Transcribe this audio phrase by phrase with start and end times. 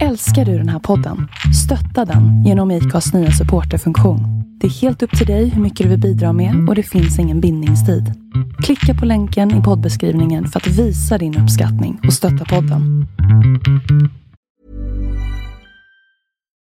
[0.00, 1.28] Älskar du den här podden?
[1.64, 4.20] Stötta den genom IKAs nya supporterfunktion.
[4.60, 7.18] Det är helt upp till dig hur mycket du vill bidra med och det finns
[7.18, 8.14] ingen bindningstid.
[8.62, 13.06] Klicka på länken i poddbeskrivningen för att visa din uppskattning och stötta podden.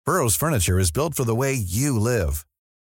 [0.08, 2.32] Burrow's furniture is built for the way you live.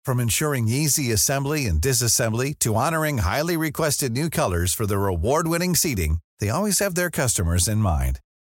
[0.06, 5.76] From ensuring easy assembly and disassembly to honoring highly requested new colors for their award-winning
[5.76, 8.23] seating, they always have their customers in mind.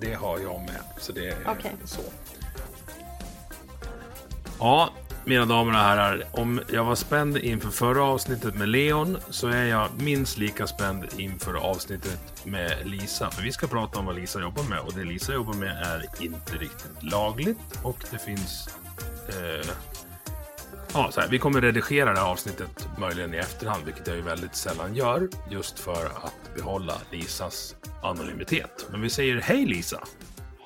[0.00, 0.80] Det har jag med.
[0.98, 1.72] Så det är Okej.
[1.84, 2.00] så.
[4.58, 4.90] Ja,
[5.24, 6.24] mina damer och herrar.
[6.32, 11.04] Om jag var spänd inför förra avsnittet med Leon så är jag minst lika spänd
[11.18, 13.30] inför avsnittet med Lisa.
[13.30, 16.04] För vi ska prata om vad Lisa jobbar med och det Lisa jobbar med är
[16.20, 18.68] inte riktigt lagligt och det finns
[19.28, 19.70] eh,
[20.94, 24.22] Ja, så här, vi kommer redigera det här avsnittet möjligen i efterhand, vilket jag ju
[24.22, 28.86] väldigt sällan gör, just för att behålla Lisas anonymitet.
[28.90, 30.00] Men vi säger hej Lisa!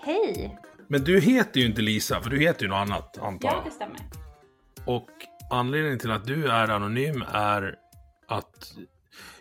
[0.05, 0.59] Hej!
[0.89, 3.65] Men du heter ju inte Lisa, för du heter ju något annat, antar Ja, jag.
[3.65, 3.97] det stämmer.
[4.85, 5.09] Och
[5.51, 7.75] anledningen till att du är anonym är
[8.29, 8.73] att...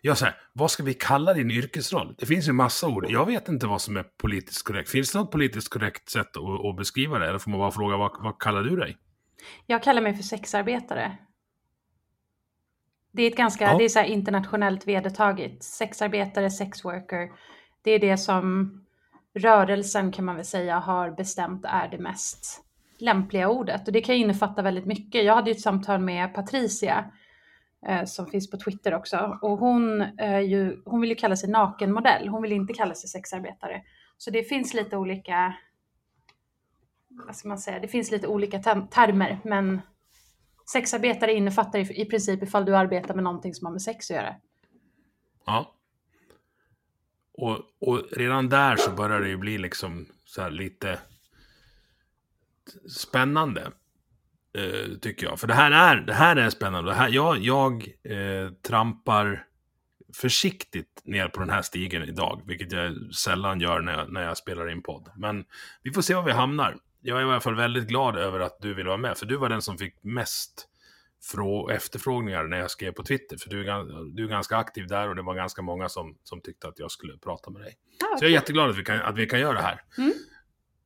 [0.01, 2.15] Ja, så här, vad ska vi kalla din yrkesroll?
[2.17, 3.05] Det finns ju massa ord.
[3.09, 4.89] Jag vet inte vad som är politiskt korrekt.
[4.89, 7.27] Finns det något politiskt korrekt sätt att, att beskriva det?
[7.29, 8.97] Eller får man bara fråga, vad, vad kallar du dig?
[9.65, 11.17] Jag kallar mig för sexarbetare.
[13.11, 13.77] Det är ett ganska, Ja.
[13.77, 15.63] det är så internationellt vedertaget.
[15.63, 17.31] Sexarbetare, sexworker.
[17.81, 18.73] Det är det som
[19.33, 22.63] rörelsen kan man väl säga har bestämt är det mest
[22.99, 23.87] lämpliga ordet.
[23.87, 25.25] Och det kan innefatta väldigt mycket.
[25.25, 27.11] Jag hade ju ett samtal med Patricia
[27.87, 29.37] eh, som finns på Twitter också.
[29.41, 32.27] Och hon, eh, ju, hon vill ju kalla sig nakenmodell.
[32.27, 33.81] Hon vill inte kalla sig sexarbetare.
[34.17, 35.53] Så det finns lite olika
[37.25, 39.81] vad ska man säga, det finns lite olika termer, men
[40.71, 44.15] sexarbetare innefattar i, i princip ifall du arbetar med någonting som har med sex att
[44.15, 44.35] göra.
[45.45, 45.73] Ja.
[47.33, 50.99] Och, och redan där så börjar det ju bli liksom så här lite
[52.89, 53.71] spännande.
[54.57, 55.39] Eh, tycker jag.
[55.39, 56.91] För det här är, det här är spännande.
[56.91, 57.73] Det här, jag jag
[58.03, 59.43] eh, trampar
[60.13, 64.37] försiktigt ner på den här stigen idag, vilket jag sällan gör när jag, när jag
[64.37, 65.09] spelar in podd.
[65.15, 65.45] Men
[65.83, 66.77] vi får se var vi hamnar.
[67.01, 69.37] Jag är i alla fall väldigt glad över att du vill vara med, för du
[69.37, 70.67] var den som fick mest
[71.33, 75.09] frå- efterfrågningar när jag skrev på Twitter, för du är, du är ganska aktiv där
[75.09, 77.73] och det var ganska många som, som tyckte att jag skulle prata med dig.
[78.03, 79.81] Ah, Så jag är jätteglad att vi kan, att vi kan göra det här.
[79.97, 80.13] Mm.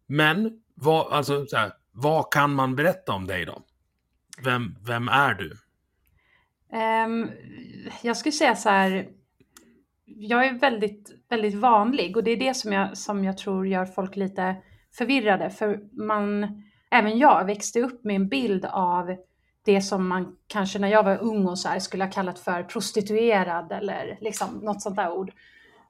[0.07, 3.61] Men, vad, alltså, så här, vad kan man berätta om dig då?
[4.43, 5.57] Vem, vem är du?
[6.73, 7.29] Ehm,
[8.01, 9.07] jag skulle säga så här,
[10.05, 13.85] jag är väldigt, väldigt vanlig och det är det som jag, som jag tror gör
[13.85, 14.55] folk lite
[14.93, 15.49] förvirrade.
[15.49, 16.47] För man,
[16.91, 19.15] även jag växte upp med en bild av
[19.65, 22.63] det som man kanske när jag var ung och så här skulle ha kallat för
[22.63, 25.31] prostituerad eller liksom något sånt där ord.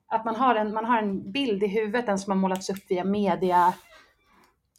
[0.08, 2.92] Att man har en, man har en bild i huvudet, den som har målats upp
[2.92, 3.74] via media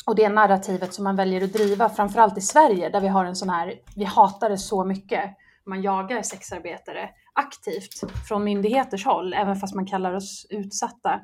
[0.06, 3.37] och det narrativet som man väljer att driva, framförallt i Sverige där vi har en
[3.37, 5.31] sån här, vi hatar det så mycket.
[5.65, 11.21] Man jagar sexarbetare aktivt från myndigheters håll, även fast man kallar oss utsatta.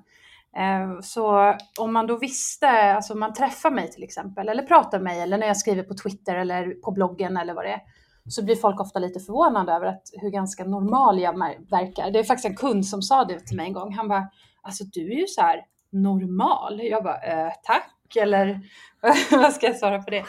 [0.57, 5.05] Eh, Så om man då visste, alltså man träffar mig till exempel, eller pratar med
[5.05, 7.81] mig, eller när jag skriver på Twitter eller på bloggen eller vad det är,
[8.29, 11.39] så blir folk ofta lite förvånade över att hur ganska normal jag
[11.71, 12.11] verkar.
[12.11, 13.93] Det är faktiskt en kund som sa det till mig en gång.
[13.95, 14.29] Han bara,
[14.63, 15.61] alltså du är ju så här
[15.93, 16.81] normal.
[16.83, 18.61] Jag bara, eh, tack, eller
[19.31, 20.25] vad ska jag svara på det?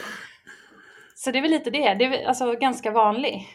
[1.15, 3.47] Så det är väl lite det, det är alltså ganska vanlig.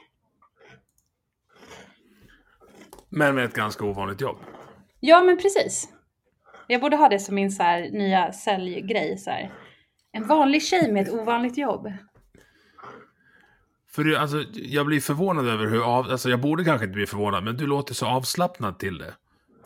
[3.08, 4.36] Men med ett ganska ovanligt jobb.
[5.00, 5.88] Ja, men precis.
[6.66, 9.18] Jag borde ha det som min så här, nya säljgrej.
[9.18, 9.52] Så här.
[10.12, 11.92] En vanlig tjej med ett ovanligt jobb.
[13.90, 16.10] För du, alltså, jag blir förvånad över hur av...
[16.10, 19.14] Alltså, jag borde kanske inte bli förvånad, men du låter så avslappnad till det.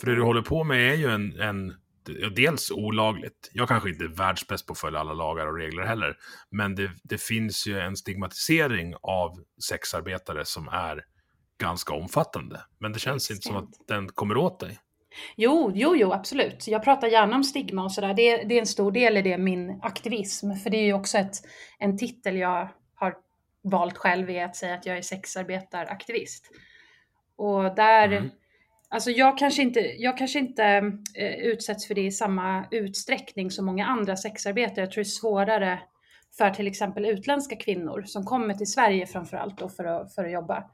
[0.00, 1.40] För det du håller på med är ju en...
[1.40, 1.74] en
[2.36, 3.50] dels olagligt.
[3.52, 6.16] Jag kanske inte är världsbäst på att följa alla lagar och regler heller.
[6.50, 9.38] Men det, det finns ju en stigmatisering av
[9.68, 11.04] sexarbetare som är
[11.60, 12.60] ganska omfattande.
[12.78, 14.78] Men det känns inte som att den kommer åt dig.
[15.36, 16.68] Jo, jo, jo, absolut.
[16.68, 18.14] Jag pratar gärna om stigma och sådär.
[18.14, 20.52] Det, det är en stor del i det, min aktivism.
[20.52, 21.36] För det är ju också ett,
[21.78, 23.14] en titel jag har
[23.62, 26.50] valt själv, är att säga att jag är sexarbetaraktivist.
[27.36, 28.30] Och där, Mm.
[28.90, 30.64] Alltså jag kanske inte, jag kanske inte
[31.14, 34.80] eh, utsätts för det i samma utsträckning som många andra sexarbetare.
[34.80, 35.80] Jag tror det är svårare
[36.38, 40.32] för till exempel utländska kvinnor som kommer till Sverige framförallt då för att, för att
[40.32, 40.64] jobba.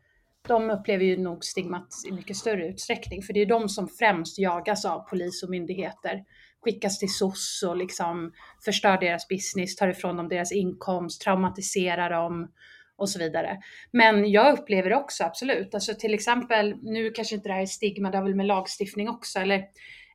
[0.49, 4.39] De upplever ju nog stigmat i mycket större utsträckning, för det är de som främst
[4.39, 6.25] jagas av polis och myndigheter.
[6.65, 8.33] Skickas till SOS och liksom
[8.65, 12.53] förstör deras business, tar ifrån dem deras inkomst, traumatiserar dem
[12.97, 13.59] och så vidare.
[13.93, 15.75] Men jag upplever det också absolut.
[15.75, 19.09] Alltså till exempel, nu kanske inte det här är stigma, det har väl med lagstiftning
[19.09, 19.65] också, eller,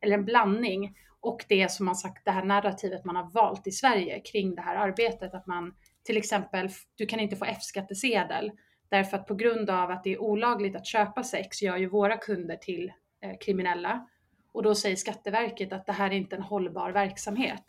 [0.02, 0.96] eller en blandning.
[1.22, 4.62] Och det som man sagt, det här narrativet man har valt i Sverige kring det
[4.62, 5.74] här arbetet, att man
[6.04, 8.52] till exempel, du kan inte få F-skattsedel
[8.90, 12.18] därför att på grund av att det är olagligt att köpa sex gör ju våra
[12.18, 12.92] kunder till
[13.24, 14.08] eh, kriminella.
[14.52, 17.64] Och då säger Skatteverket att det här är inte en hållbar verksamhet.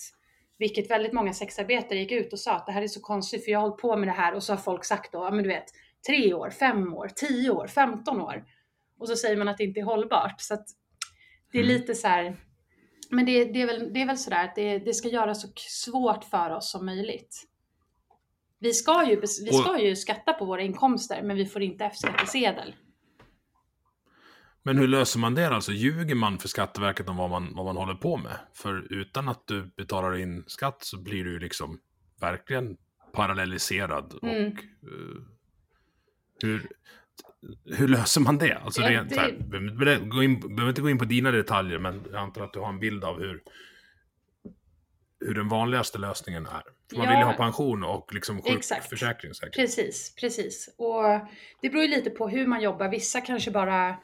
[0.58, 3.52] Vilket väldigt många sexarbetare gick ut och sa att det här är så konstigt för
[3.52, 5.42] jag har hållit på med det här och så har folk sagt då, ja men
[5.42, 5.64] du vet,
[6.06, 8.44] tre år, fem år, tio år, femton år.
[8.98, 10.40] Och så säger man att det inte är hållbart.
[10.40, 10.66] Så att
[11.52, 11.74] det är mm.
[11.74, 12.36] lite så här,
[13.10, 15.48] men det, det, är väl, det är väl sådär att det, det ska göras så
[15.56, 17.49] svårt för oss som möjligt.
[18.60, 22.74] Vi ska, ju, vi ska ju skatta på våra inkomster, men vi får inte F-skattsedel.
[24.62, 25.72] Men hur löser man det alltså?
[25.72, 28.38] Ljuger man för Skatteverket om vad man, vad man håller på med?
[28.54, 31.78] För utan att du betalar in skatt så blir du ju liksom
[32.20, 32.76] verkligen
[33.12, 34.18] parallelliserad.
[34.22, 34.46] Mm.
[34.46, 34.58] Och
[34.88, 35.22] uh,
[36.42, 36.68] hur,
[37.64, 38.54] hur löser man det?
[38.54, 39.20] Alltså det, det...
[39.20, 42.58] Här, behöver, in, behöver inte gå in på dina detaljer, men jag antar att du
[42.58, 43.42] har en bild av hur,
[45.20, 46.62] hur den vanligaste lösningen är.
[46.90, 49.56] För man ja, vill ju ha pension och liksom sjukförsäkring säkert.
[49.56, 50.74] Precis, precis.
[50.78, 51.02] Och
[51.62, 52.88] det beror ju lite på hur man jobbar.
[52.88, 53.96] Vissa kanske bara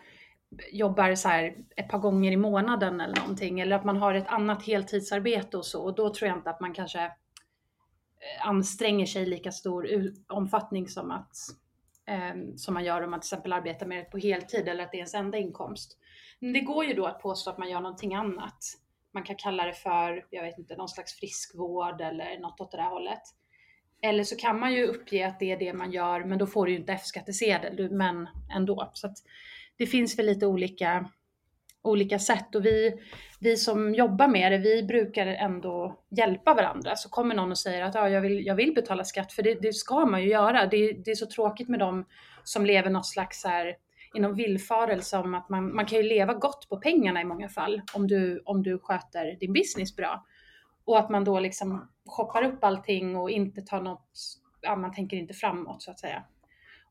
[0.72, 3.60] jobbar så här ett par gånger i månaden eller någonting.
[3.60, 5.82] Eller att man har ett annat heltidsarbete och så.
[5.82, 9.88] Och då tror jag inte att man kanske eh, anstränger sig i lika stor
[10.28, 11.36] omfattning som att
[12.08, 14.90] eh, som man gör om man till exempel arbetar med det på heltid eller att
[14.90, 15.98] det är ens enda inkomst.
[16.40, 18.58] Men det går ju då att påstå att man gör någonting annat.
[19.16, 22.76] Man kan kalla det för, jag vet inte, någon slags friskvård eller något åt det
[22.76, 23.22] där hållet.
[24.02, 26.66] Eller så kan man ju uppge att det är det man gör, men då får
[26.66, 28.90] du ju inte F-skattsedel, men ändå.
[28.94, 29.16] Så att
[29.76, 31.10] det finns väl lite olika,
[31.82, 33.00] olika sätt och vi,
[33.40, 36.96] vi som jobbar med det, vi brukar ändå hjälpa varandra.
[36.96, 39.54] Så kommer någon och säger att ja, jag, vill, jag vill betala skatt, för det,
[39.54, 40.66] det ska man ju göra.
[40.66, 42.04] Det, det är så tråkigt med dem
[42.44, 43.76] som lever något slags här
[44.16, 47.82] inom villfarelse om att man, man kan ju leva gott på pengarna i många fall
[47.94, 50.26] om du, om du sköter din business bra.
[50.84, 54.10] Och att man då liksom shoppar upp allting och inte tar något,
[54.60, 56.24] ja man tänker inte framåt så att säga.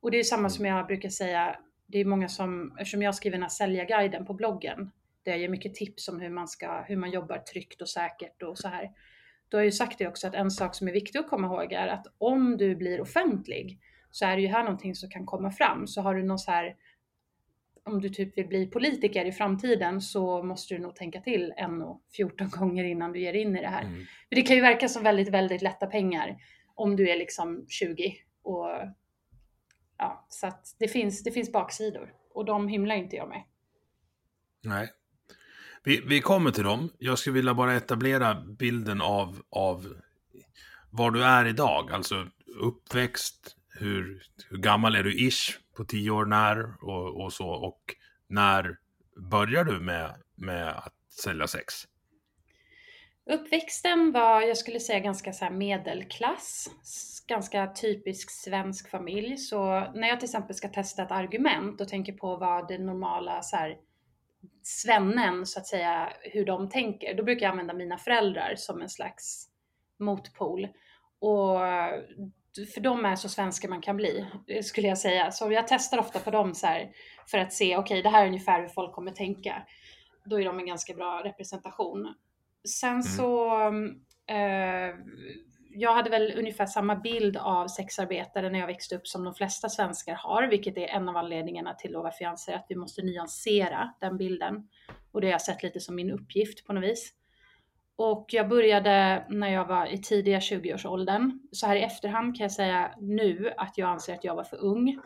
[0.01, 1.55] Och det är samma som jag brukar säga,
[1.87, 4.91] det är många som, eftersom jag skriver den här säljarguiden på bloggen,
[5.23, 8.43] där jag ger mycket tips om hur man ska, hur man jobbar tryggt och säkert
[8.43, 8.91] och så här.
[9.49, 11.47] Då har jag ju sagt det också att en sak som är viktig att komma
[11.47, 13.79] ihåg är att om du blir offentlig
[14.11, 15.87] så är det ju här någonting som kan komma fram.
[15.87, 16.75] Så har du någon så här
[17.85, 21.81] om du typ vill bli politiker i framtiden så måste du nog tänka till en
[21.81, 23.83] och 14 gånger innan du ger in i det här.
[23.83, 24.05] Mm.
[24.29, 26.37] För det kan ju verka som väldigt, väldigt lätta pengar
[26.75, 28.69] om du är liksom 20 och
[29.97, 33.43] ja, så att det finns, det finns baksidor och de hymlar inte jag med.
[34.63, 34.91] Nej.
[35.83, 36.89] Vi, vi kommer till dem.
[36.97, 39.93] Jag skulle vilja bara etablera bilden av, av
[40.89, 42.27] var du är idag, alltså
[42.59, 47.95] uppväxt, hur, hur gammal är du ish på tio år när och, och så och
[48.27, 48.77] när
[49.31, 50.93] börjar du med, med att
[51.23, 51.73] sälja sex?
[53.29, 56.69] Uppväxten var, jag skulle säga ganska så medelklass,
[57.27, 59.37] ganska typisk svensk familj.
[59.37, 63.41] Så när jag till exempel ska testa ett argument och tänker på vad det normala
[63.41, 63.77] så här,
[64.63, 68.89] svennen så att säga, hur de tänker, då brukar jag använda mina föräldrar som en
[68.89, 69.49] slags
[69.99, 70.67] motpol.
[71.19, 71.59] Och
[72.73, 74.25] för de är så svenska man kan bli,
[74.63, 75.31] skulle jag säga.
[75.31, 76.91] Så jag testar ofta på dem så här,
[77.27, 79.63] för att se, okej, okay, det här är ungefär hur folk kommer tänka.
[80.25, 82.13] Då är de en ganska bra representation.
[82.67, 83.03] Sen mm.
[83.03, 83.61] så,
[84.27, 84.95] eh,
[85.69, 89.69] jag hade väl ungefär samma bild av sexarbetare när jag växte upp som de flesta
[89.69, 93.93] svenskar har, vilket är en av anledningarna till varför jag anser att vi måste nyansera
[93.99, 94.67] den bilden.
[95.11, 97.13] Och det har jag sett lite som min uppgift på något vis.
[97.97, 101.39] Och jag började när jag var i tidiga 20-årsåldern.
[101.51, 104.57] Så här i efterhand kan jag säga nu att jag anser att jag var för
[104.63, 104.99] ung.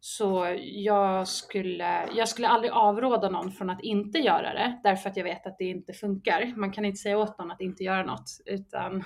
[0.00, 5.16] Så jag skulle, jag skulle aldrig avråda någon från att inte göra det, därför att
[5.16, 6.52] jag vet att det inte funkar.
[6.56, 8.40] Man kan inte säga åt någon att inte göra något.
[8.46, 9.04] Utan,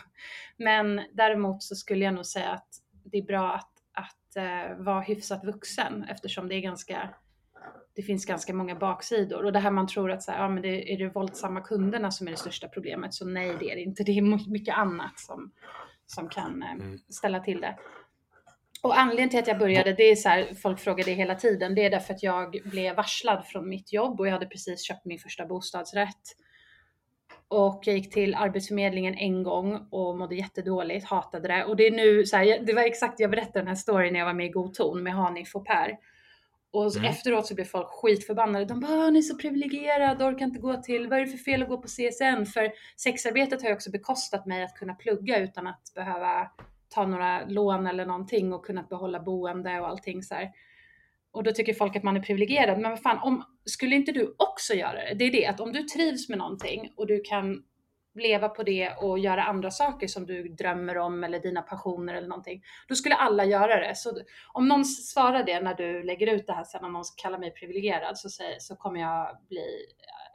[0.57, 2.69] men däremot så skulle jag nog säga att
[3.05, 7.11] det är bra att, att uh, vara hyfsat vuxen eftersom det är ganska
[7.99, 10.63] det finns ganska många baksidor och det här man tror att så här, ja, men
[10.63, 13.15] det är det våldsamma kunderna som är det största problemet.
[13.15, 14.03] Så nej, det är det inte.
[14.03, 15.53] Det är mycket annat som,
[16.07, 16.99] som kan eh, mm.
[17.09, 17.77] ställa till det.
[18.83, 21.75] och anledningen till att jag började, det är så här, folk frågar det hela tiden,
[21.75, 25.05] det är därför att jag blev varslad från mitt jobb och jag hade precis köpt
[25.05, 26.23] min första bostadsrätt.
[27.49, 31.65] Och jag gick till Arbetsförmedlingen en gång och mådde jättedåligt, hatade det.
[31.65, 34.21] Och det är nu så här, det var exakt, jag berättade den här storyn när
[34.21, 35.99] jag var med i God ton med Hanif och Per.
[36.71, 37.11] Och mm.
[37.11, 38.65] efteråt så blev folk skitförbannade.
[38.65, 41.63] De bara, ni är så privilegierad, orkar inte gå till, vad är det för fel
[41.63, 42.47] att gå på CSN?
[42.55, 46.51] För sexarbetet har ju också bekostat mig att kunna plugga utan att behöva
[46.89, 50.51] ta några lån eller någonting och kunnat behålla boende och allting så här.
[51.31, 52.81] Och då tycker folk att man är privilegierad.
[52.81, 55.15] Men vad fan, om, skulle inte du också göra det?
[55.15, 57.63] Det är det, att om du trivs med någonting och du kan
[58.19, 62.29] leva på det och göra andra saker som du drömmer om eller dina passioner eller
[62.29, 62.63] någonting.
[62.89, 63.95] Då skulle alla göra det.
[63.95, 64.21] Så
[64.53, 67.51] om någon svarar det när du lägger ut det här sen, om någon kallar mig
[67.51, 70.29] privilegierad så, säger, så kommer jag bli eh,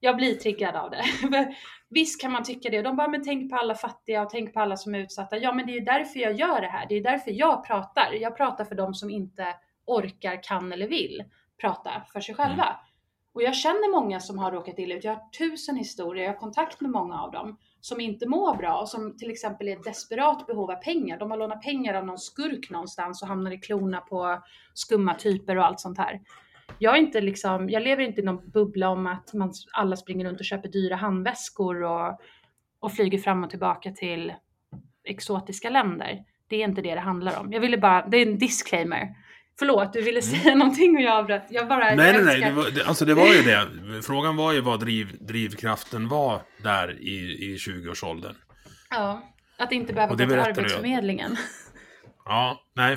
[0.00, 1.04] jag blir triggad av det.
[1.90, 2.82] Visst kan man tycka det.
[2.82, 5.36] De bara, men tänk på alla fattiga och tänk på alla som är utsatta.
[5.36, 6.86] Ja, men det är ju därför jag gör det här.
[6.88, 8.12] Det är därför jag pratar.
[8.20, 9.46] Jag pratar för de som inte
[9.86, 11.24] orkar, kan eller vill
[11.60, 12.64] prata för sig själva.
[12.64, 12.76] Mm.
[13.38, 15.04] Och jag känner många som har råkat illa ut.
[15.04, 18.80] Jag har tusen historier, jag har kontakt med många av dem som inte mår bra
[18.80, 21.18] och som till exempel är i desperat behov av pengar.
[21.18, 24.42] De har lånat pengar av någon skurk någonstans och hamnar i klorna på
[24.74, 26.20] skumma typer och allt sånt här.
[26.78, 30.24] Jag är inte liksom, jag lever inte i någon bubbla om att man, alla springer
[30.24, 32.20] runt och köper dyra handväskor och,
[32.80, 34.32] och flyger fram och tillbaka till
[35.04, 36.24] exotiska länder.
[36.48, 37.52] Det är inte det det handlar om.
[37.52, 39.14] Jag ville bara, det är en disclaimer.
[39.58, 40.58] Förlåt, du ville säga mm.
[40.58, 41.46] någonting och jag avbröt.
[41.50, 42.40] Jag bara, nej, nej, nej.
[42.40, 43.66] Det var, det, alltså det var ju det.
[44.02, 47.16] Frågan var ju vad driv, drivkraften var där i,
[47.52, 48.34] i 20-årsåldern.
[48.90, 49.22] Ja,
[49.58, 51.36] att inte behöva gå till Arbetsförmedlingen.
[52.24, 52.96] Ja, nej,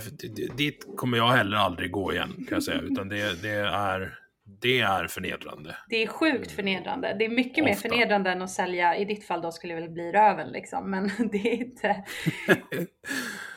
[0.57, 2.81] dit kommer jag heller aldrig gå igen kan jag säga.
[2.91, 4.15] Utan det, det, är,
[4.61, 5.75] det är förnedrande.
[5.89, 7.15] Det är sjukt förnedrande.
[7.19, 7.63] Det är mycket Ofta.
[7.63, 10.91] mer förnedrande än att sälja, i ditt fall då skulle det väl bli röven liksom.
[10.91, 12.03] Men det är inte...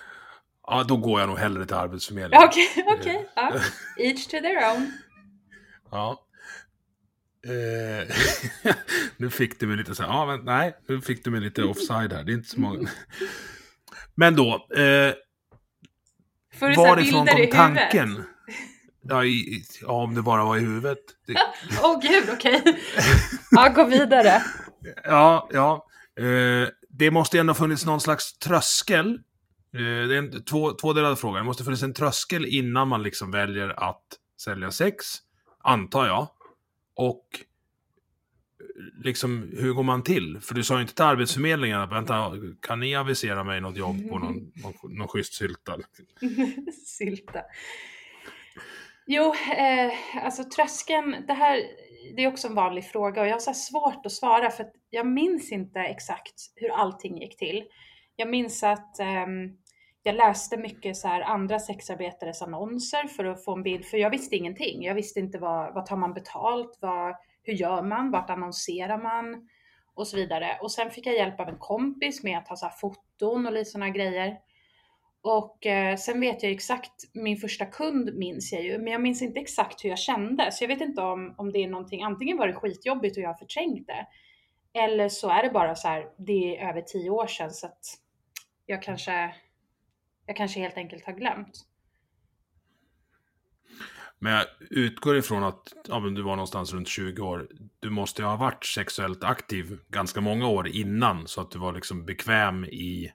[0.67, 2.49] Ja, då går jag nog hellre till Arbetsförmedlingen.
[2.49, 3.17] Okej, okay, okej.
[3.17, 3.61] Okay, ja.
[4.05, 4.93] Each to their own.
[5.91, 6.21] Ja.
[7.47, 8.17] Eh,
[9.17, 11.65] nu fick du mig lite så här, ja men nej, nu fick du mig lite
[11.65, 12.25] offside här.
[12.25, 12.89] Det är inte så många.
[14.15, 14.67] Men då.
[14.77, 15.15] Eh,
[16.61, 18.25] varifrån kom tanken?
[19.03, 20.99] Ja, i, ja, om det bara var i huvudet.
[21.83, 22.61] Åh oh, gud, okej.
[22.61, 22.75] Okay.
[23.51, 24.43] Ja, gå vidare.
[25.05, 25.87] ja, ja.
[26.19, 29.34] Eh, det måste ändå funnits någon slags tröskel Eh,
[29.83, 31.39] det är en två, tvådelad fråga.
[31.39, 34.05] Det måste finnas en tröskel innan man liksom väljer att
[34.41, 35.07] sälja sex,
[35.59, 36.29] antar jag.
[36.97, 37.45] Och
[39.05, 40.41] liksom, hur går man till?
[40.41, 44.09] För du sa ju inte till Arbetsförmedlingen att vänta, kan ni avisera mig något jobb
[44.11, 45.79] på någon, någon, någon schysst sylta?
[46.87, 47.41] sylta.
[49.07, 51.63] Jo, eh, alltså tröskeln, det här,
[52.17, 54.73] det är också en vanlig fråga och jag har så svårt att svara för att
[54.91, 57.65] jag minns inte exakt hur allting gick till.
[58.17, 59.27] Jag minns att eh,
[60.07, 64.11] jag läste mycket så här andra sexarbetares annonser för att få en bild, för jag
[64.11, 64.83] visste ingenting.
[64.83, 69.49] Jag visste inte vad, vad tar man betalt, vad, hur gör man, vart annonserar man
[69.95, 70.59] och så vidare.
[70.61, 73.53] Och sen fick jag hjälp av en kompis med att ta så här foton och
[73.53, 74.39] lite sådana grejer.
[75.23, 79.23] Och eh, sen vet jag exakt, min första kund minns jag ju, men jag minns
[79.23, 80.53] inte exakt hur jag kände.
[80.53, 83.29] Så jag vet inte om, om det är någonting, antingen var det skitjobbigt och jag
[83.29, 84.07] har förträngt det.
[84.79, 87.81] Eller så är det bara så här, det är över tio år sedan så att
[88.67, 89.35] jag kanske
[90.27, 91.67] jag kanske helt enkelt har glömt.
[94.19, 97.49] Men jag utgår ifrån att ja, du var någonstans runt 20 år.
[97.81, 101.73] Du måste ju ha varit sexuellt aktiv ganska många år innan så att du var
[101.73, 103.13] liksom bekväm i...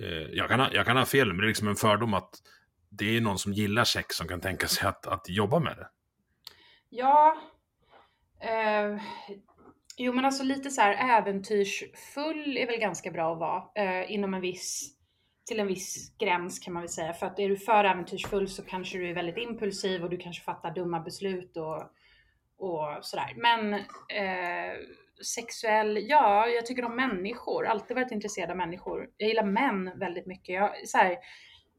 [0.00, 2.30] Eh, jag, kan ha, jag kan ha fel, men det är liksom en fördom att
[2.88, 5.88] det är någon som gillar sex som kan tänka sig att, att jobba med det.
[6.88, 7.36] Ja.
[8.40, 9.02] Eh,
[9.96, 14.34] jo, men alltså lite så här äventyrsfull är väl ganska bra att vara eh, inom
[14.34, 14.96] en viss
[15.44, 17.12] till en viss gräns kan man väl säga.
[17.12, 20.44] För att är du för äventyrsfull så kanske du är väldigt impulsiv och du kanske
[20.44, 21.82] fattar dumma beslut och,
[22.58, 23.34] och sådär.
[23.36, 24.74] Men eh,
[25.24, 27.66] sexuell, ja, jag tycker om människor.
[27.66, 29.08] Alltid varit intresserad av människor.
[29.16, 30.54] Jag gillar män väldigt mycket.
[30.54, 31.16] Jag, så här,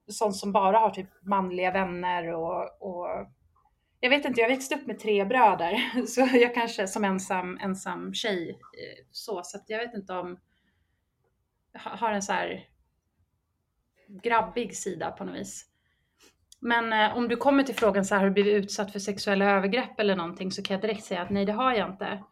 [0.08, 3.28] sånt som bara har typ manliga vänner och, och
[4.00, 8.14] jag vet inte, jag växte upp med tre bröder, så jag kanske som ensam, ensam
[8.14, 10.40] tjej eh, så, så att jag vet inte om
[11.74, 12.68] har en så här
[14.24, 15.66] grabbig sida på något vis.
[16.60, 19.52] Men eh, om du kommer till frågan så här, har du blivit utsatt för sexuella
[19.52, 22.24] övergrepp eller någonting så kan jag direkt säga att nej, det har jag inte.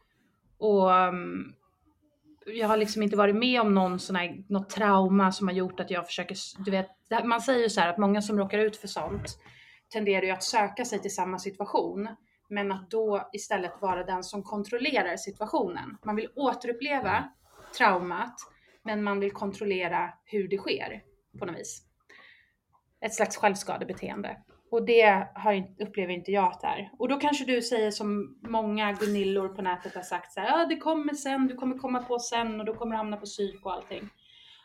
[0.58, 1.54] Och um,
[2.46, 5.80] jag har liksom inte varit med om någon sån här, något trauma som har gjort
[5.80, 6.88] att jag försöker, du vet,
[7.24, 9.38] man säger ju så här att många som råkar ut för sånt
[9.94, 12.10] tenderar ju att söka sig till samma situation,
[12.50, 15.98] men att då istället vara den som kontrollerar situationen.
[16.06, 17.30] Man vill återuppleva
[17.78, 18.36] traumat,
[18.84, 21.02] men man vill kontrollera hur det sker
[21.40, 21.82] på något vis.
[23.06, 24.38] ett slags självskadebeteende.
[24.72, 26.92] Och det har, upplever inte jag att det är.
[27.00, 30.66] Och då kanske du säger som många Gunillor på nätet har sagt så här, ja
[30.66, 33.66] det kommer sen, du kommer komma på sen och då kommer du hamna på psyk
[33.66, 34.10] och allting.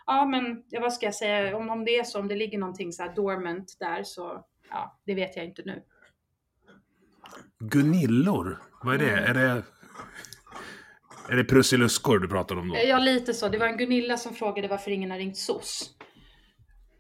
[0.07, 2.59] Ja men ja, vad ska jag säga, om, om det är så, om det ligger
[2.59, 5.83] någonting så här dormant där så, ja det vet jag inte nu.
[7.59, 9.11] Gunillor, vad är det?
[9.11, 9.25] Mm.
[9.25, 9.63] Är det...
[11.29, 12.77] Är det prussiluskor du pratar om då?
[12.85, 15.96] Ja lite så, det var en Gunilla som frågade varför ingen har ringt SOS.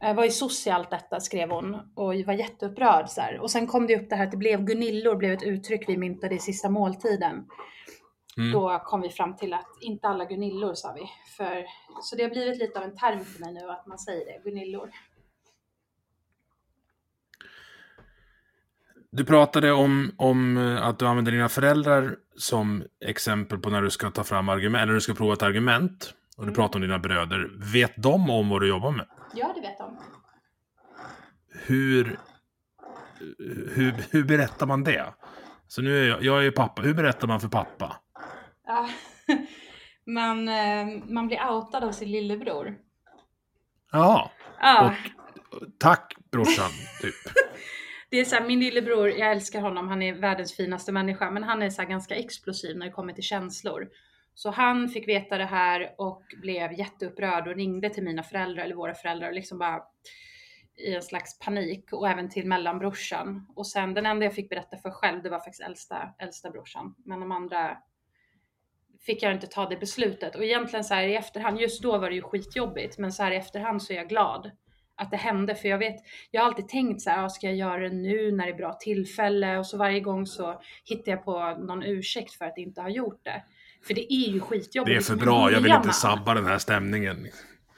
[0.02, 1.20] Eh, Vad är SOS i allt detta?
[1.20, 3.08] skrev hon och var jätteupprörd.
[3.08, 3.40] Så här.
[3.40, 5.96] Och sen kom det upp det här att det blev Gunillor blev ett uttryck vi
[5.96, 7.44] myntade i sista måltiden.
[8.36, 8.52] Mm.
[8.52, 11.02] Då kom vi fram till att inte alla Gunillor sa vi.
[11.36, 11.64] För,
[12.02, 14.50] så det har blivit lite av en term för mig nu att man säger det,
[14.50, 14.90] Gunillor.
[19.10, 23.90] Du pratade om, om eh, att du använder dina föräldrar som exempel på när du
[23.90, 26.14] ska ta fram argument, eller när du ska prova ett argument.
[26.36, 26.54] Och du Mm.
[26.54, 27.50] pratar om dina bröder.
[27.72, 29.06] Vet de om vad du jobbar med?
[29.34, 29.98] Ja, det vet de.
[31.66, 32.18] Hur,
[33.74, 35.14] hur, hur berättar man det?
[35.66, 36.82] Så nu är jag, jag är ju pappa.
[36.82, 37.96] Hur berättar man för pappa?
[38.66, 38.88] Ja.
[40.08, 42.76] Man, eh, man blir outad av sin lillebror.
[43.92, 44.94] Ja, Ja.
[45.78, 46.70] tack brorsan,
[47.02, 47.14] typ.
[48.10, 51.42] Det är så här, min lillebror, jag älskar honom, han är världens finaste människa, men
[51.42, 53.88] han är så ganska explosiv när det kommer till känslor.
[54.38, 58.74] Så han fick veta det här och blev jätteupprörd och ringde till mina föräldrar eller
[58.74, 59.82] våra föräldrar och liksom bara
[60.76, 63.46] i en slags panik och även till mellanbrorsan.
[63.56, 66.94] Och sen den enda jag fick berätta för själv, det var faktiskt äldsta, äldsta brorsan.
[67.04, 67.78] Men de andra
[69.00, 70.36] fick jag inte ta det beslutet.
[70.36, 73.30] Och egentligen så här i efterhand, just då var det ju skitjobbigt, men så här
[73.30, 74.50] i efterhand så är jag glad
[74.94, 75.54] att det hände.
[75.54, 75.96] För jag vet,
[76.30, 78.56] jag har alltid tänkt så här, "Ja, ska jag göra det nu när det är
[78.56, 79.58] bra tillfälle?
[79.58, 83.24] Och så varje gång så hittar jag på någon ursäkt för att inte ha gjort
[83.24, 83.42] det.
[83.86, 84.86] För det är ju skitjobbigt.
[84.86, 87.26] Det är för liksom, bra, jag vill inte sabba den här stämningen.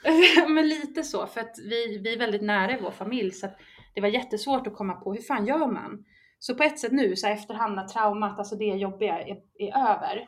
[0.49, 3.31] men lite så, för att vi, vi är väldigt nära i vår familj.
[3.31, 3.57] Så att
[3.95, 6.05] det var jättesvårt att komma på hur fan gör man?
[6.39, 10.27] Så på ett sätt nu, så efterhand när traumat, alltså det jobbiga är, är över,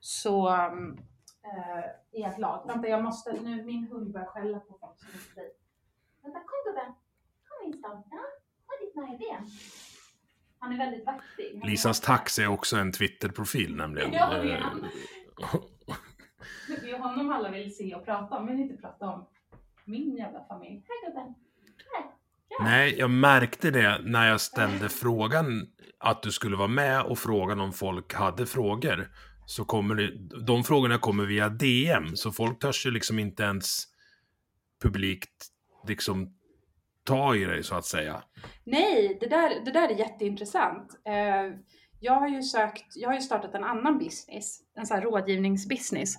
[0.00, 2.66] så eh, är jag glad.
[2.66, 5.48] Vänta, jag måste, nu min hund börjar skälla på folk som är förbi.
[6.22, 6.94] Vänta, kom gubben.
[7.48, 8.02] Kom Winston.
[8.10, 8.22] Ja,
[8.66, 9.48] ta ditt näven.
[10.58, 11.60] Han är väldigt vaktig.
[11.64, 14.12] Lisas tax är också en Twitter-profil nämligen.
[14.12, 14.42] Ja,
[16.68, 19.26] det är honom alla vill se och prata om, men inte prata om
[19.84, 20.84] min jävla familj.
[20.88, 21.34] Hej gubben.
[22.60, 25.66] Nej, jag märkte det när jag ställde frågan
[25.98, 29.10] att du skulle vara med och frågan om folk hade frågor.
[29.46, 30.10] Så kommer det,
[30.46, 33.84] de frågorna kommer via DM, så folk törs ju liksom inte ens
[34.82, 35.46] publikt
[35.88, 36.34] liksom
[37.04, 38.22] ta i dig så att säga.
[38.64, 41.00] Nej, det där, det där är jätteintressant.
[41.04, 41.58] Eh,
[42.02, 46.14] jag har ju sökt, jag har ju startat en annan business, en sån här rådgivningsbusiness.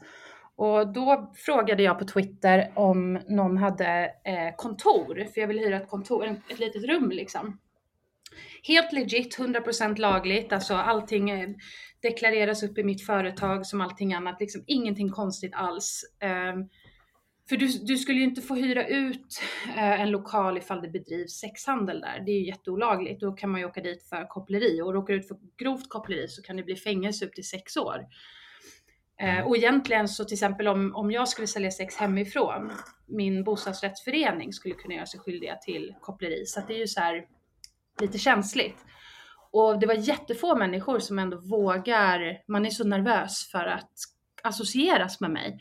[0.55, 5.77] Och då frågade jag på Twitter om någon hade eh, kontor, för jag vill hyra
[5.77, 7.59] ett kontor, ett litet rum liksom.
[8.67, 11.49] Helt legit, 100% lagligt, alltså allting eh,
[12.01, 16.01] deklareras upp i mitt företag som allting annat, liksom ingenting konstigt alls.
[16.19, 16.55] Eh,
[17.49, 21.39] för du, du skulle ju inte få hyra ut eh, en lokal ifall det bedrivs
[21.39, 22.23] sexhandel där.
[22.25, 23.21] Det är ju jätteolagligt.
[23.21, 26.41] Då kan man ju åka dit för koppleri och råkar ut för grovt koppleri så
[26.41, 28.05] kan det bli fängelse upp till sex år.
[29.21, 32.71] Eh, och egentligen så till exempel om, om jag skulle sälja sex hemifrån,
[33.07, 36.45] min bostadsrättsförening skulle kunna göra sig skyldiga till koppleri.
[36.45, 37.25] Så det är ju så här
[38.01, 38.77] lite känsligt.
[39.51, 43.91] Och det var jättefå människor som ändå vågar, man är så nervös för att
[44.43, 45.59] associeras med mig.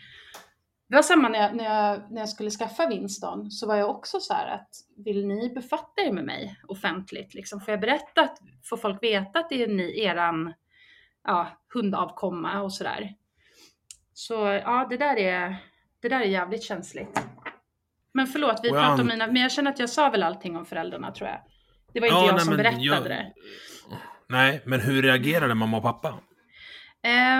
[0.92, 3.90] Det var samma när jag, när jag, när jag skulle skaffa Winston, så var jag
[3.90, 4.68] också så här att
[5.04, 7.34] vill ni befatta er med mig offentligt?
[7.34, 7.60] Liksom?
[7.60, 10.52] Får jag berätta, att, får folk veta att det är ni, eran
[11.24, 13.14] ja, hundavkomma och sådär?
[14.12, 15.56] Så ja, det där är,
[16.00, 17.20] det där är jävligt känsligt.
[18.14, 20.56] Men förlåt, vi pratar om an- mina, men jag känner att jag sa väl allting
[20.56, 21.40] om föräldrarna tror jag.
[21.92, 23.32] Det var inte Ja, jag nej, som berättade jag- det.
[24.28, 26.14] Nej, men hur reagerade mamma och pappa?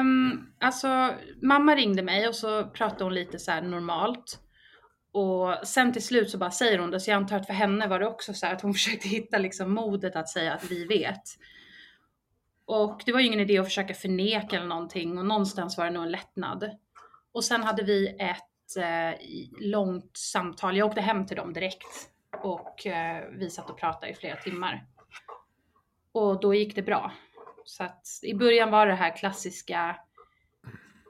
[0.00, 4.38] Um, alltså, mamma ringde mig och så pratade hon lite så här normalt.
[5.12, 7.86] Och sen till slut så bara säger hon det, så jag antar att för henne
[7.86, 10.86] var det också så här att hon försökte hitta liksom modet att säga att vi
[10.86, 11.22] vet.
[12.64, 15.90] Och det var ju ingen idé att försöka förneka eller någonting och någonstans var det
[15.90, 16.70] nog en lättnad.
[17.32, 19.20] Och sen hade vi ett eh,
[19.60, 22.10] långt samtal, jag åkte hem till dem direkt
[22.42, 24.86] och eh, vi satt och pratade i flera timmar.
[26.12, 27.12] Och då gick det bra.
[27.64, 29.96] Så att i början var det här klassiska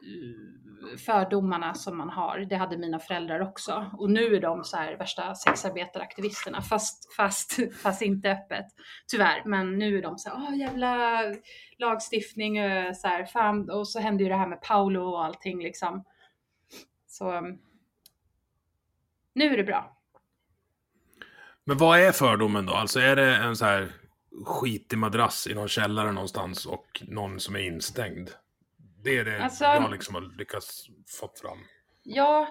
[0.03, 2.39] eh, fördomarna som man har.
[2.39, 3.91] Det hade mina föräldrar också.
[3.99, 8.67] Och nu är de så här värsta sexarbetaraktivisterna, fast, fast, fast inte öppet.
[9.11, 11.23] Tyvärr, men nu är de så här, åh jävla
[11.79, 13.71] lagstiftning, och så här, fan.
[13.71, 16.05] Och så hände ju det här med Paolo och allting liksom.
[17.07, 17.59] Så mm,
[19.35, 19.99] nu är det bra.
[21.65, 22.73] Men vad är fördomen då?
[22.73, 23.93] Alltså är det en så här
[24.45, 28.31] skitig madrass i någon källare någonstans och någon som är instängd?
[29.05, 30.87] Det är det Alltså- jag liksom har lyckats
[31.21, 31.59] få fram.
[32.03, 32.49] Ja,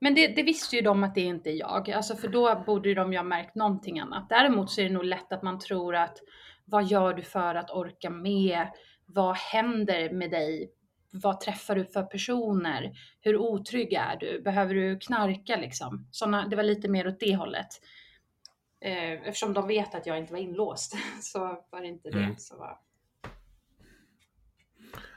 [0.00, 1.90] men det, det visste ju de att det inte är jag.
[1.90, 4.28] Alltså för då borde de ju ha märkt någonting annat.
[4.28, 6.18] Däremot så är det nog lätt att man tror att
[6.64, 8.66] vad gör du för att orka med?
[9.06, 10.70] Vad händer med dig?
[11.12, 12.92] Vad träffar du för personer?
[13.20, 14.42] Hur otrygg är du?
[14.42, 16.08] Behöver du knarka liksom?
[16.10, 17.68] Såna, det var lite mer åt det hållet.
[18.84, 21.38] Eh, eftersom de vet att jag inte var inlåst så
[21.70, 22.36] var det inte det Mm.
[22.38, 22.78] som var...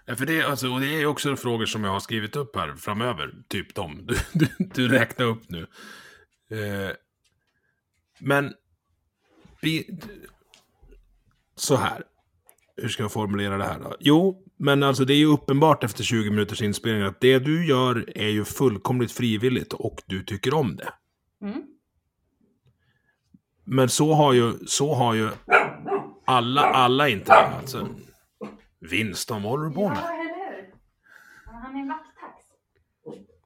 [0.05, 2.75] Ja, för det, alltså, och det är också frågor som jag har skrivit upp här
[2.75, 3.33] framöver.
[3.47, 5.67] Typ de du, du, du räknar upp nu.
[6.49, 6.91] Eh,
[8.19, 8.53] men...
[9.61, 9.99] Vi,
[11.55, 12.03] så här.
[12.77, 13.95] Hur ska jag formulera det här då?
[13.99, 18.17] Jo, men alltså det är ju uppenbart efter 20 minuters inspelning att det du gör
[18.17, 20.93] är ju fullkomligt frivilligt och du tycker om det.
[21.41, 21.63] Mm.
[23.65, 25.29] Men så har ju, så har ju
[26.25, 27.33] alla, alla inte.
[27.33, 27.87] Alltså,
[28.79, 29.97] Winston, vad håller du på med?
[29.97, 30.73] eller hur?
[31.45, 32.45] Han är vakttax.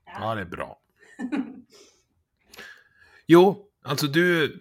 [0.05, 0.79] Ja, det är bra.
[3.27, 4.57] Jo, alltså du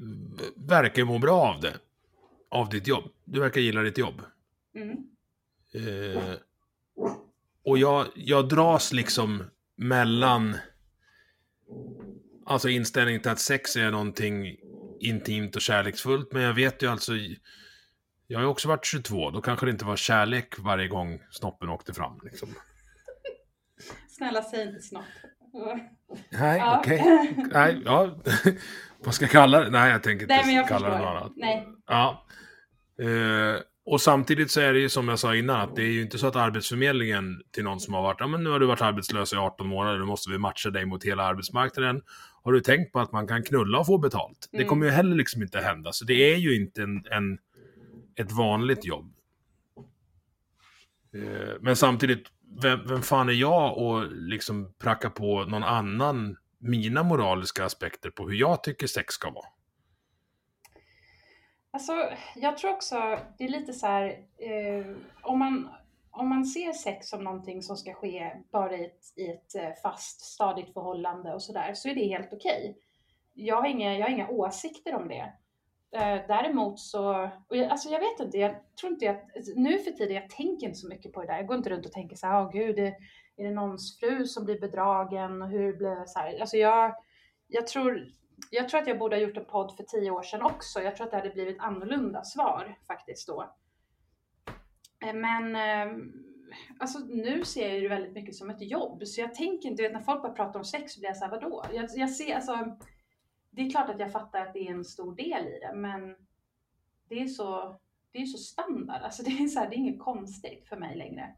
[0.57, 1.77] verkar må bra av det.
[2.51, 3.05] Av ditt jobb.
[3.25, 4.23] Du verkar gilla ditt jobb.
[4.75, 4.97] Mm.
[5.75, 6.35] Eh,
[7.65, 9.45] och jag, jag dras liksom
[9.77, 10.57] mellan...
[12.47, 14.57] Alltså inställningen till att sex är någonting
[15.01, 16.33] intimt och kärleksfullt.
[16.33, 17.13] Men jag vet ju alltså...
[18.27, 19.31] Jag har ju också varit 22.
[19.31, 22.21] Då kanske det inte var kärlek varje gång snoppen åkte fram.
[22.25, 22.49] Liksom.
[24.09, 25.05] Snälla säg inte snopp.
[26.31, 26.79] Nej, Ja.
[26.79, 27.03] okej.
[27.53, 28.19] Nej, ja.
[29.05, 29.71] Vad ska jag kalla det?
[29.71, 31.17] Nej, jag tänker inte Nej men jag kalla det något förstår.
[31.17, 31.33] annat.
[31.37, 31.67] Nej.
[31.87, 32.27] Ja.
[33.03, 33.61] Eh,
[33.93, 36.19] och samtidigt så är det ju som jag sa innan, att det är ju inte
[36.19, 39.33] så att Arbetsförmedlingen till någon som har varit, ja men nu har du varit arbetslös
[39.33, 42.03] i 18 månader, då måste vi matcha dig mot hela arbetsmarknaden.
[42.43, 44.49] Har du tänkt på att man kan knulla och få betalt?
[44.51, 44.69] Det Mm.
[44.69, 47.39] kommer ju heller liksom inte hända, så det är ju inte en, en,
[48.17, 49.13] ett vanligt jobb.
[51.15, 52.27] Eh, men samtidigt,
[52.63, 58.29] vem, vem fan är jag och liksom pracka på någon annan mina moraliska aspekter på
[58.29, 59.47] hur jag tycker sex ska vara?
[61.71, 61.93] Alltså,
[62.37, 64.87] jag tror också, det är lite så här, eh,
[65.23, 65.69] om, man,
[66.11, 69.71] om man ser sex som någonting som ska ske bara i ett, i ett eh,
[69.83, 72.77] fast, stadigt förhållande och sådär, så är det helt okej.
[73.35, 75.33] Jag, har inga, jag har inga åsikter om det.
[75.91, 79.79] Eh, däremot så, och jag, alltså jag vet inte, jag tror inte att, alltså nu
[79.79, 81.37] för tiden, jag tänker inte så mycket på det där.
[81.37, 82.95] Jag går inte runt och tänker så här, åh gud, är,
[83.37, 86.41] är det någons fru som blir bedragen och hur blir det så här?
[86.41, 86.95] Alltså jag,
[87.47, 88.09] jag tror,
[88.51, 90.81] jag tror att jag borde ha gjort en podd för tio år sedan också.
[90.81, 93.55] Jag tror att det hade blivit annorlunda svar faktiskt då.
[95.05, 95.97] Eh, men eh,
[96.79, 99.07] alltså, nu ser jag det väldigt mycket som ett jobb.
[99.07, 101.17] Så jag tänker inte, du vet när folk börjar prata om sex så blir jag
[101.17, 101.65] såhär, vadå?
[101.73, 102.77] Jag, jag ser, alltså,
[103.51, 106.17] det är klart att jag fattar att det är en stor del i det, men
[107.09, 107.79] det är så,
[108.13, 109.03] det är så standard.
[109.03, 111.35] Alltså, det, är så här, det är inget konstigt för mig längre.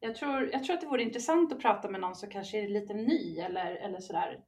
[0.00, 2.68] Jag tror, jag tror att det vore intressant att prata med någon som kanske är
[2.68, 4.44] lite ny eller, eller sådär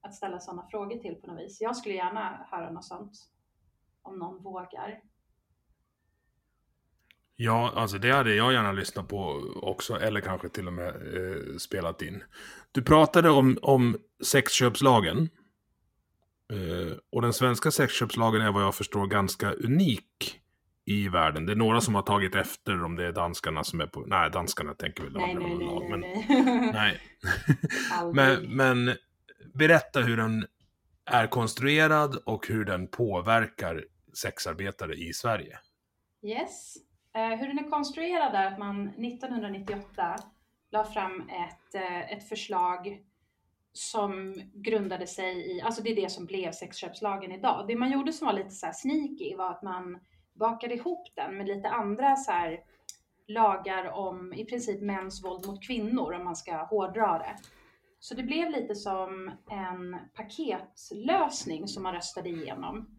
[0.00, 1.60] att ställa sådana frågor till på något vis.
[1.60, 3.12] Jag skulle gärna höra något sånt.
[4.02, 5.00] Om någon vågar.
[7.40, 11.56] Ja, alltså det hade jag gärna lyssnat på också, eller kanske till och med eh,
[11.58, 12.22] spelat in.
[12.72, 15.28] Du pratade om, om sexköpslagen.
[16.52, 20.40] Eh, och den svenska sexköpslagen är vad jag förstår ganska unik
[20.84, 21.46] i världen.
[21.46, 24.04] Det är några som har tagit efter, om det är danskarna som är på...
[24.06, 26.00] Nej, danskarna tänker väl Nej, ha nej, nej, lag, nej, men,
[26.72, 27.00] nej.
[28.12, 28.46] nej.
[28.48, 28.96] Men
[29.54, 30.46] berätta hur den
[31.04, 35.58] är konstruerad och hur den påverkar sexarbetare i Sverige.
[36.22, 36.76] Yes.
[37.14, 40.16] Eh, hur den är konstruerad är att man 1998
[40.70, 43.02] la fram ett, eh, ett förslag
[43.72, 47.64] som grundade sig i, alltså det är det som blev sexköpslagen idag.
[47.68, 49.98] Det man gjorde som var lite så här sneaky var att man
[50.32, 52.60] bakade ihop den med lite andra så här
[53.26, 57.36] lagar om i princip mäns våld mot kvinnor om man ska hårdra det.
[58.00, 62.98] Så det blev lite som en paketlösning som man röstade igenom.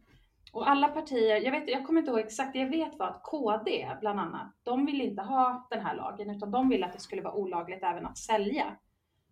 [0.53, 3.97] Och alla partier, jag, vet, jag kommer inte ihåg exakt, jag vet vad att KD
[3.99, 7.21] bland annat, de ville inte ha den här lagen utan de ville att det skulle
[7.21, 8.77] vara olagligt även att sälja.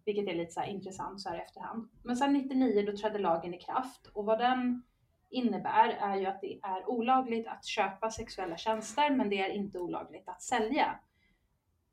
[0.05, 1.89] Vilket är lite så här intressant så här i efterhand.
[2.03, 4.83] Men sen 99 då trädde lagen i kraft och vad den
[5.29, 9.79] innebär är ju att det är olagligt att köpa sexuella tjänster men det är inte
[9.79, 10.99] olagligt att sälja.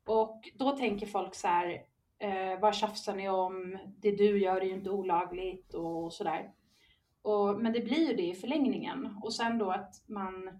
[0.05, 1.81] Och då tänker folk så här,
[2.19, 3.77] eh, vad tjafsar ni om?
[3.97, 6.51] Det du gör är ju inte olagligt och sådär.
[7.21, 9.17] Och, men det blir ju det i förlängningen.
[9.23, 10.59] Och sen då att man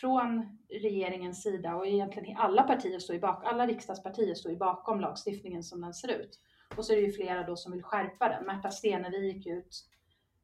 [0.00, 5.00] från regeringens sida och egentligen alla partier står ju bak, alla riksdagspartier står ju bakom
[5.00, 6.40] lagstiftningen som den ser ut.
[6.76, 8.44] Och så är det ju flera då som vill skärpa den.
[8.46, 9.86] Märta Stenevi gick ut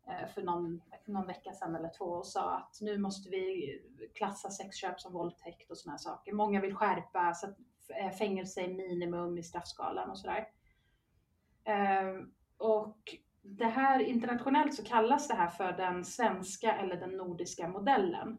[0.09, 3.73] eh, för någon, någon vecka sedan eller två och sa att nu måste vi
[4.15, 6.33] klassa sexköp som våldtäkt och sådana saker.
[6.33, 7.57] Många vill skärpa så att
[8.19, 10.49] fängelse är minimum i straffskalan och sådär.
[11.65, 12.99] Ehm, och
[13.43, 18.39] det här internationellt så kallas det här för den svenska eller den nordiska modellen.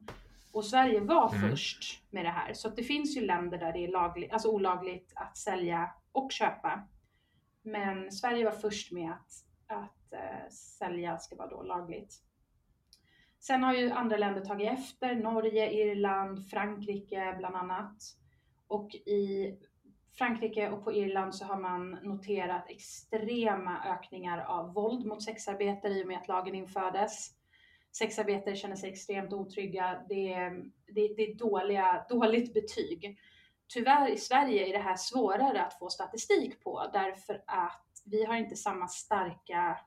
[0.53, 1.49] Och Sverige var mm.
[1.49, 2.53] först med det här.
[2.53, 6.87] Så det finns ju länder där det är lagligt, alltså olagligt att sälja och köpa.
[7.61, 9.31] Men Sverige var först med att,
[9.67, 12.21] att äh, sälja ska vara då lagligt.
[13.39, 17.95] Sen har ju andra länder tagit efter, Norge, Irland, Frankrike bland annat.
[18.67, 19.55] Och i
[20.17, 26.03] Frankrike och på Irland så har man noterat extrema ökningar av våld mot sexarbetare i
[26.03, 27.29] och med att lagen infördes.
[27.91, 30.01] Sexarbetare känner sig extremt otrygga.
[30.09, 30.49] Det är,
[30.87, 33.19] det, det är dåliga, dåligt betyg.
[33.67, 38.35] Tyvärr i Sverige är det här svårare att få statistik på därför att vi har
[38.35, 39.79] inte samma starka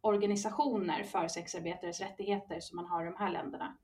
[0.00, 3.76] organisationer för sexarbetares rättigheter som man har i de här länderna.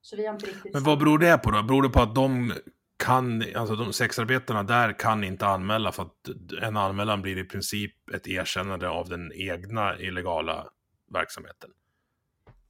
[0.00, 1.62] Så vi har inte riktigt Men vad beror det på då?
[1.62, 2.52] Beror det på att de
[2.96, 6.28] kan, alltså de sexarbetarna där kan inte anmäla för att
[6.62, 10.66] en anmälan blir i princip ett erkännande av den egna illegala
[11.12, 11.70] verksamheten.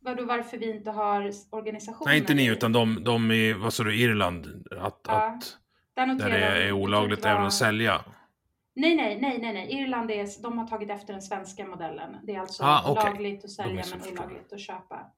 [0.01, 2.11] Vadå varför vi inte har organisationer?
[2.11, 4.67] Nej, inte ni, utan de, de i, vad sa du, Irland?
[4.71, 5.59] Att, ja, att
[5.95, 7.31] där, där det är olagligt var...
[7.31, 8.05] även att sälja?
[8.75, 9.73] Nej, nej, nej, nej, nej.
[9.73, 12.17] Irland är, de har tagit efter den svenska modellen.
[12.23, 13.05] Det är alltså ah, okay.
[13.05, 15.13] lagligt att sälja men olagligt att köpa.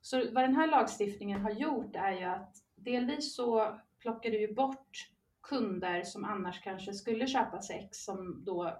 [0.00, 4.54] Så vad den här lagstiftningen har gjort är ju att delvis så plockar du ju
[4.54, 5.10] bort
[5.42, 8.78] kunder som annars kanske skulle köpa sex som då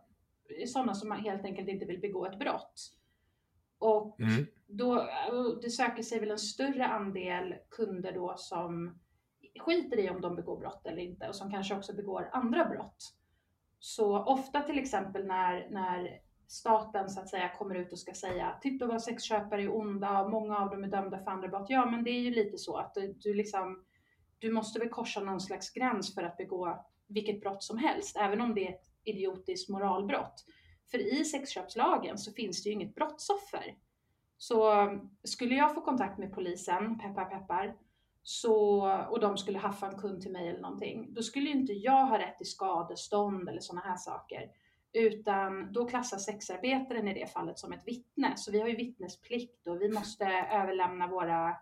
[0.49, 2.93] är sådana som helt enkelt inte vill begå ett brott.
[3.79, 4.47] Och mm.
[4.67, 5.09] då,
[5.63, 8.99] det söker sig väl en större andel kunder då som
[9.61, 13.15] skiter i om de begår brott eller inte och som kanske också begår andra brott.
[13.79, 18.59] Så ofta till exempel när, när staten så att säga kommer ut och ska säga
[18.61, 21.67] titta vad sexköpare är onda, många av dem är dömda för andra brott.
[21.69, 23.85] Ja, men det är ju lite så att du, du liksom
[24.43, 28.41] du måste väl korsa någon slags gräns för att begå vilket brott som helst, även
[28.41, 30.45] om det är ett idiotiskt moralbrott.
[30.91, 33.77] För i sexköpslagen så finns det ju inget brottsoffer.
[34.37, 37.77] Så um, skulle jag få kontakt med polisen, peppar peppar,
[38.23, 42.07] så, och de skulle haffa en kund till mig eller någonting, då skulle inte jag
[42.07, 44.51] ha rätt till skadestånd eller sådana här saker.
[44.93, 48.33] Utan då klassas sexarbetaren i det fallet som ett vittne.
[48.37, 51.57] Så vi har ju vittnesplikt och vi måste överlämna våra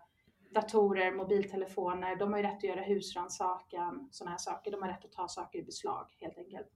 [0.51, 4.71] datorer, mobiltelefoner, de har ju rätt att göra husrannsakan, sådana här saker.
[4.71, 6.67] De har rätt att ta saker i beslag helt enkelt.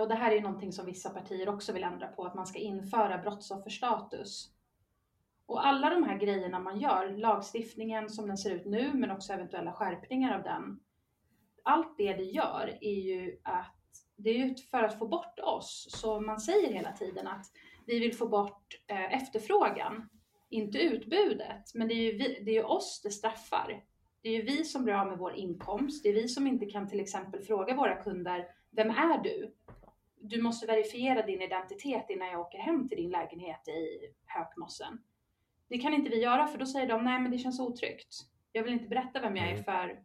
[0.00, 2.46] Och det här är ju någonting som vissa partier också vill ändra på, att man
[2.46, 4.50] ska införa brottsofferstatus.
[5.46, 9.32] Och alla de här grejerna man gör, lagstiftningen som den ser ut nu, men också
[9.32, 10.80] eventuella skärpningar av den.
[11.62, 13.74] Allt det det gör är ju att
[14.16, 15.86] det är ju för att få bort oss.
[15.90, 17.46] Så man säger hela tiden att
[17.86, 20.08] vi vill få bort eh, efterfrågan
[20.48, 23.84] inte utbudet, men det är ju, vi, det är ju oss det straffar.
[24.22, 26.02] Det är ju vi som blir av med vår inkomst.
[26.02, 29.54] Det är vi som inte kan till exempel fråga våra kunder, vem är du?
[30.20, 34.98] Du måste verifiera din identitet innan jag åker hem till din lägenhet i Hökmossen.
[35.68, 38.16] Det kan inte vi göra för då säger de, nej men det känns otryggt.
[38.52, 39.64] Jag vill inte berätta vem jag är mm.
[39.64, 40.02] för.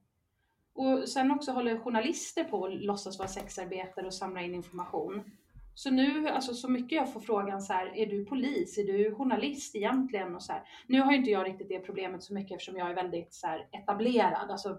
[0.73, 5.31] Och sen också håller journalister på att låtsas vara sexarbetare och samla in information.
[5.79, 8.77] Så nu, alltså så mycket jag får frågan så här, är du polis?
[8.77, 10.35] Är du journalist egentligen?
[10.35, 10.63] Och så här.
[10.87, 13.47] Nu har ju inte jag riktigt det problemet så mycket eftersom jag är väldigt så
[13.47, 14.51] här, etablerad.
[14.51, 14.77] Alltså,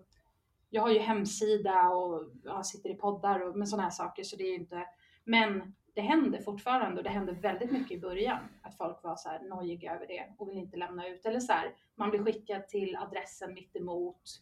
[0.71, 4.37] jag har ju hemsida och jag sitter i poddar och med sådana här saker så
[4.37, 4.87] det är inte,
[5.25, 9.29] men det händer fortfarande och det hände väldigt mycket i början att folk var så
[9.29, 12.69] här nojiga över det och vill inte lämna ut eller så här, man blir skickad
[12.69, 14.41] till adressen mitt emot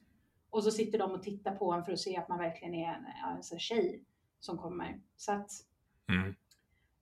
[0.51, 2.89] och så sitter de och tittar på en för att se att man verkligen är
[2.89, 3.07] en,
[3.53, 4.05] en tjej
[4.41, 5.01] som kommer.
[5.17, 5.51] Så att
[6.09, 6.35] mm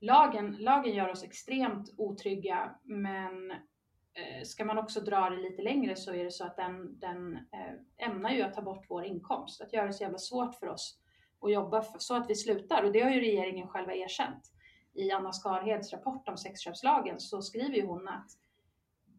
[0.01, 5.97] lagen, lagen gör oss extremt otrygga, men eh, ska man också dra det lite längre
[5.97, 9.61] så är det så att den, den eh, ämnar ju att ta bort vår inkomst,
[9.61, 10.99] att göra det så jävla svårt för oss
[11.41, 12.83] att jobba för, så att vi slutar.
[12.83, 14.53] Och det har ju regeringen själva erkänt.
[14.95, 18.31] I Anna Skarheds rapport om sexköpslagen så skriver ju hon att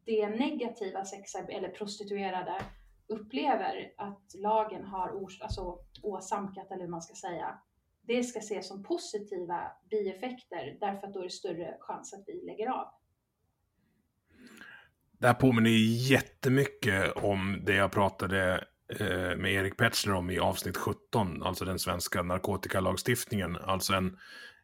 [0.05, 2.61] det negativa sex eller prostituerade
[3.07, 7.59] upplever att lagen har alltså, åsamkat, eller hur man ska säga,
[8.08, 12.46] det ska ses som positiva bieffekter därför att då är det större chans att vi
[12.46, 12.88] lägger av.
[15.20, 15.70] Det här påminner
[16.10, 18.67] jättemycket om det jag pratade
[19.00, 23.56] eh, med Erik Petzler om i avsnitt 17, alltså den svenska narkotikalagstiftningen.
[23.56, 24.17] Alltså en,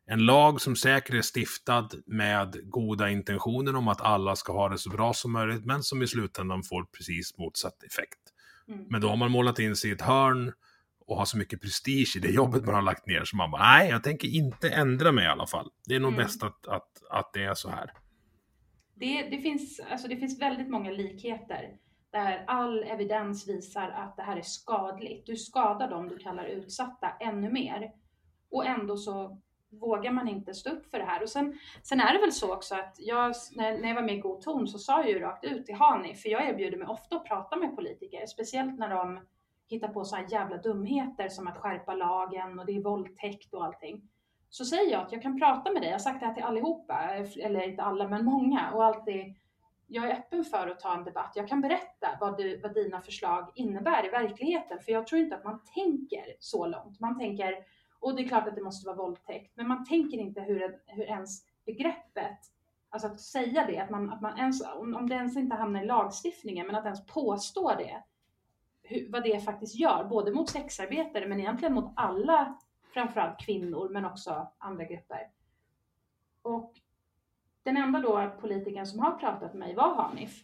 [0.06, 4.78] en lag som säkert är stiftad med goda intentioner om att alla ska ha det
[4.78, 8.20] så bra som möjligt, men som i slutändan får precis motsatt effekt.
[8.68, 8.86] Mm.
[8.90, 10.54] Men då har man målat in sig i ett hörn
[11.08, 13.62] och har så mycket prestige i det jobbet man har lagt ner så man bara,
[13.62, 15.70] nej, jag tänker inte ändra mig i alla fall.
[15.88, 16.24] Det är nog mm.
[16.24, 17.92] bäst att, att, att det är så här.
[18.96, 21.78] det, det, finns, alltså det finns väldigt många likheter
[22.12, 25.26] där all evidens visar att det här är skadligt.
[25.26, 27.92] Du skadar dem du kallar utsatta ännu mer.
[28.52, 31.22] Och ändå så vågar man inte stå upp för det här.
[31.24, 34.16] Och sen, sen är det väl så också att jag, när, när jag var med
[34.16, 36.88] i God ton så sa jag ju rakt ut till Hani, för jag erbjuder mig
[36.88, 39.20] ofta att prata med politiker, speciellt när de
[39.67, 43.65] hittar på så här jävla dumheter som att skärpa lagen och det är våldtäkt och
[43.65, 44.10] allting.
[44.49, 46.43] Så säger jag att jag kan prata med dig, jag har sagt det här till
[46.43, 46.99] allihopa,
[47.43, 49.36] eller inte alla men många och alltid
[49.88, 51.32] jag är öppen för att ta en debatt.
[51.36, 55.36] Jag kan berätta vad, du, vad dina förslag innebär i verkligheten, för jag tror inte
[55.36, 56.99] att man tänker så långt.
[56.99, 57.58] Man tänker,
[57.99, 61.04] och det är klart att det måste vara våldtäkt, men man tänker inte hur, hur
[61.04, 62.39] ens begreppet,
[62.89, 65.86] alltså att säga det, att man, att man ens, om det ens inte hamnar i
[65.86, 68.04] lagstiftningen, men att ens påstå det,
[68.84, 72.58] hur, vad det faktiskt gör, både mot sexarbetare, men egentligen mot alla,
[72.93, 75.30] framförallt kvinnor, men också andra grupper.
[76.41, 76.74] Och
[77.63, 80.43] den enda då politikern som har pratat med mig var Hanif.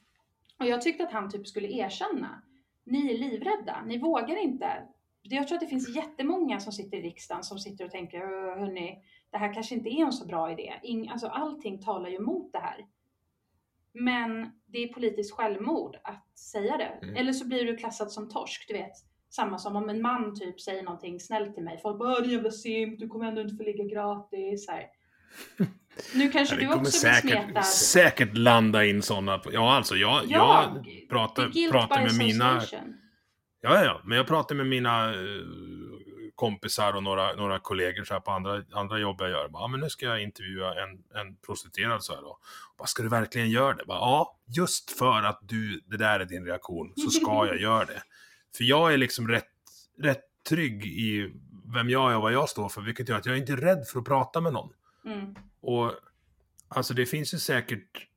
[0.59, 2.41] Och jag tyckte att han typ skulle erkänna,
[2.83, 4.87] ni är livrädda, ni vågar inte.
[5.21, 8.19] Jag tror att det finns jättemånga som sitter i riksdagen som sitter och tänker,
[8.59, 10.73] hörni, det här kanske inte är en så bra idé.
[10.83, 12.85] In, alltså allting talar ju emot det här.
[13.93, 17.05] Men det är politiskt självmord att säga det.
[17.05, 17.15] Mm.
[17.15, 18.93] Eller så blir du klassad som torsk, du vet.
[19.29, 21.79] Samma som om en man typ säger någonting snällt till mig.
[21.81, 24.67] Folk bara, din jävla simp, du kommer ändå inte få ligga gratis.
[24.69, 24.85] Här.
[26.15, 27.65] Nu kanske ja, du också säkert, blir smetad.
[27.65, 29.41] säkert landa in sådana.
[29.51, 32.61] Ja, alltså jag, ja, jag pratar, pratar med mina...
[33.61, 35.45] Ja, ja, men jag pratar med mina uh,
[36.39, 39.49] kompisar och några, några kollegor så här på andra, andra jobb jag gör.
[39.53, 42.39] Ja, men nu ska jag intervjua en, en prostituerad så här då.
[42.77, 43.85] Bara, ska du verkligen göra det?
[43.85, 47.85] Bara, ja, just för att du, det där är din reaktion så ska jag göra
[47.85, 48.01] det.
[48.57, 49.51] För jag är liksom rätt,
[49.97, 51.33] rätt trygg i
[51.73, 53.57] vem jag är och vad jag står för, vilket gör att jag är inte är
[53.57, 54.69] rädd för att prata med någon.
[55.05, 55.35] Mm.
[55.61, 55.91] Och
[56.67, 58.07] alltså det finns ju säkert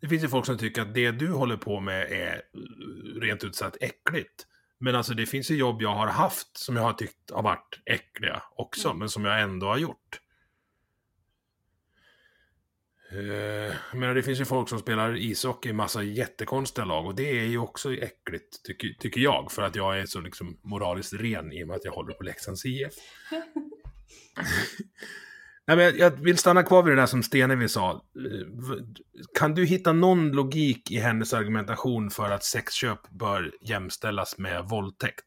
[0.00, 2.42] det finns ju folk som tycker att det du håller på med är
[3.20, 4.46] rent ut sagt äckligt.
[4.78, 7.80] Men alltså det finns ju jobb jag har haft som jag har tyckt har varit
[7.84, 8.98] äckliga också, mm.
[8.98, 10.20] men som jag ändå har gjort.
[13.12, 17.40] Uh, men det finns ju folk som spelar ishockey i massa jättekonstiga lag och det
[17.40, 21.52] är ju också äckligt, tycker, tycker jag, för att jag är så liksom moraliskt ren
[21.52, 22.94] i och med att jag håller på Leksands IF.
[25.68, 28.02] Nej, men jag vill stanna kvar vid det där som Stenevi sa.
[29.38, 35.24] Kan du hitta någon logik i hennes argumentation för att sexköp bör jämställas med våldtäkt?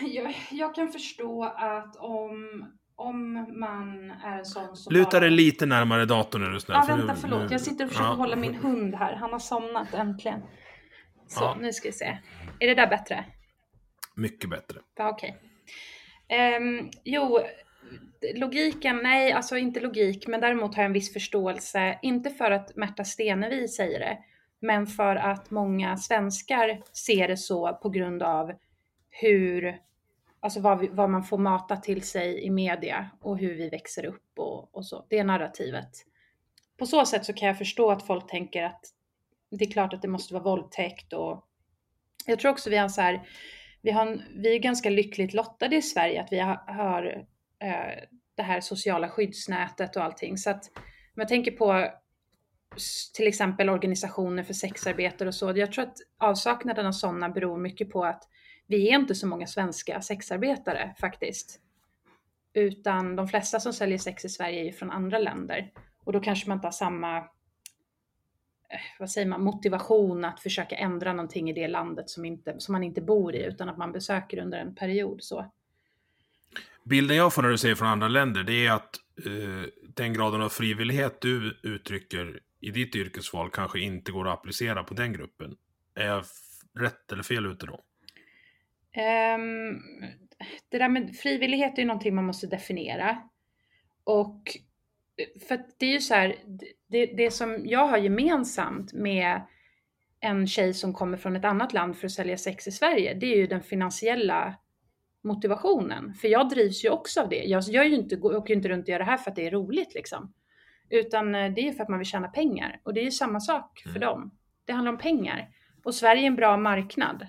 [0.00, 2.64] Jag, jag kan förstå att om,
[2.96, 6.78] om man är en sån som Luta dig lite närmare datorn är du snäll.
[6.80, 7.40] Ja, för vänta, förlåt.
[7.40, 7.48] Nu...
[7.50, 8.14] Jag sitter och försöker ja.
[8.14, 9.16] hålla min hund här.
[9.16, 10.40] Han har somnat äntligen.
[11.26, 11.56] Så, ja.
[11.60, 12.18] nu ska vi se.
[12.58, 13.24] Är det där bättre?
[14.14, 14.80] Mycket bättre.
[14.96, 15.36] Ja, okej.
[15.38, 15.47] Okay.
[16.58, 17.40] Um, jo,
[18.34, 22.76] logiken, nej, alltså inte logik, men däremot har jag en viss förståelse, inte för att
[22.76, 24.18] Märta Stenevi säger det,
[24.60, 28.52] men för att många svenskar ser det så på grund av
[29.10, 29.78] hur,
[30.40, 34.04] alltså vad, vi, vad man får mata till sig i media och hur vi växer
[34.04, 35.90] upp och, och så, det narrativet.
[36.76, 38.80] På så sätt så kan jag förstå att folk tänker att
[39.50, 41.44] det är klart att det måste vara våldtäkt och
[42.26, 43.28] jag tror också vi har så här,
[43.88, 47.26] vi, har, vi är ganska lyckligt lottade i Sverige att vi har, har
[47.62, 48.04] eh,
[48.36, 50.38] det här sociala skyddsnätet och allting.
[50.38, 51.90] Så att om jag tänker på
[53.14, 55.52] till exempel organisationer för sexarbetare och så.
[55.56, 58.28] Jag tror att avsaknaden av sådana beror mycket på att
[58.66, 61.60] vi är inte så många svenska sexarbetare faktiskt.
[62.54, 65.72] Utan de flesta som säljer sex i Sverige är ju från andra länder.
[66.04, 67.24] Och då kanske man inte har samma
[68.98, 72.84] vad säger man, motivation att försöka ändra någonting i det landet som, inte, som man
[72.84, 75.22] inte bor i, utan att man besöker under en period.
[75.22, 75.52] Så.
[76.84, 80.42] Bilden jag får när du säger från andra länder, det är att eh, den graden
[80.42, 85.56] av frivillighet du uttrycker i ditt yrkesval kanske inte går att applicera på den gruppen.
[85.94, 86.24] Är jag
[86.78, 87.80] rätt eller fel ute då?
[89.34, 89.82] Um,
[90.68, 93.22] det där med frivillighet är ju någonting man måste definiera.
[94.04, 94.42] Och
[95.48, 96.36] för det är ju så här,
[96.88, 99.40] det, det som jag har gemensamt med
[100.20, 103.26] en tjej som kommer från ett annat land för att sälja sex i Sverige, det
[103.26, 104.54] är ju den finansiella
[105.22, 106.14] motivationen.
[106.14, 107.44] För jag drivs ju också av det.
[107.44, 109.36] Jag, jag är ju inte, åker ju inte runt och gör det här för att
[109.36, 110.32] det är roligt liksom.
[110.90, 112.80] Utan eh, det är för att man vill tjäna pengar.
[112.82, 114.00] Och det är ju samma sak för mm.
[114.00, 114.30] dem.
[114.64, 115.48] Det handlar om pengar.
[115.84, 117.26] Och Sverige är en bra marknad.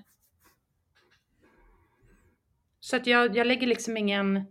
[2.80, 4.46] Så att jag, jag lägger liksom ingen,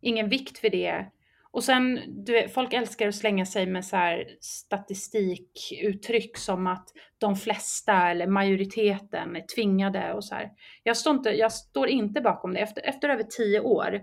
[0.00, 1.06] ingen vikt vid det
[1.52, 6.88] och sen, du vet, folk älskar att slänga sig med så här statistikuttryck som att
[7.18, 10.50] de flesta eller majoriteten är tvingade och så här.
[10.82, 12.60] Jag står inte, jag står inte bakom det.
[12.60, 14.00] Efter, efter över tio år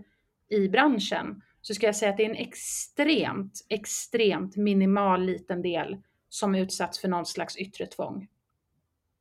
[0.50, 5.98] i branschen så ska jag säga att det är en extremt, extremt minimal liten del
[6.30, 8.28] som utsatts för någon slags yttre tvång.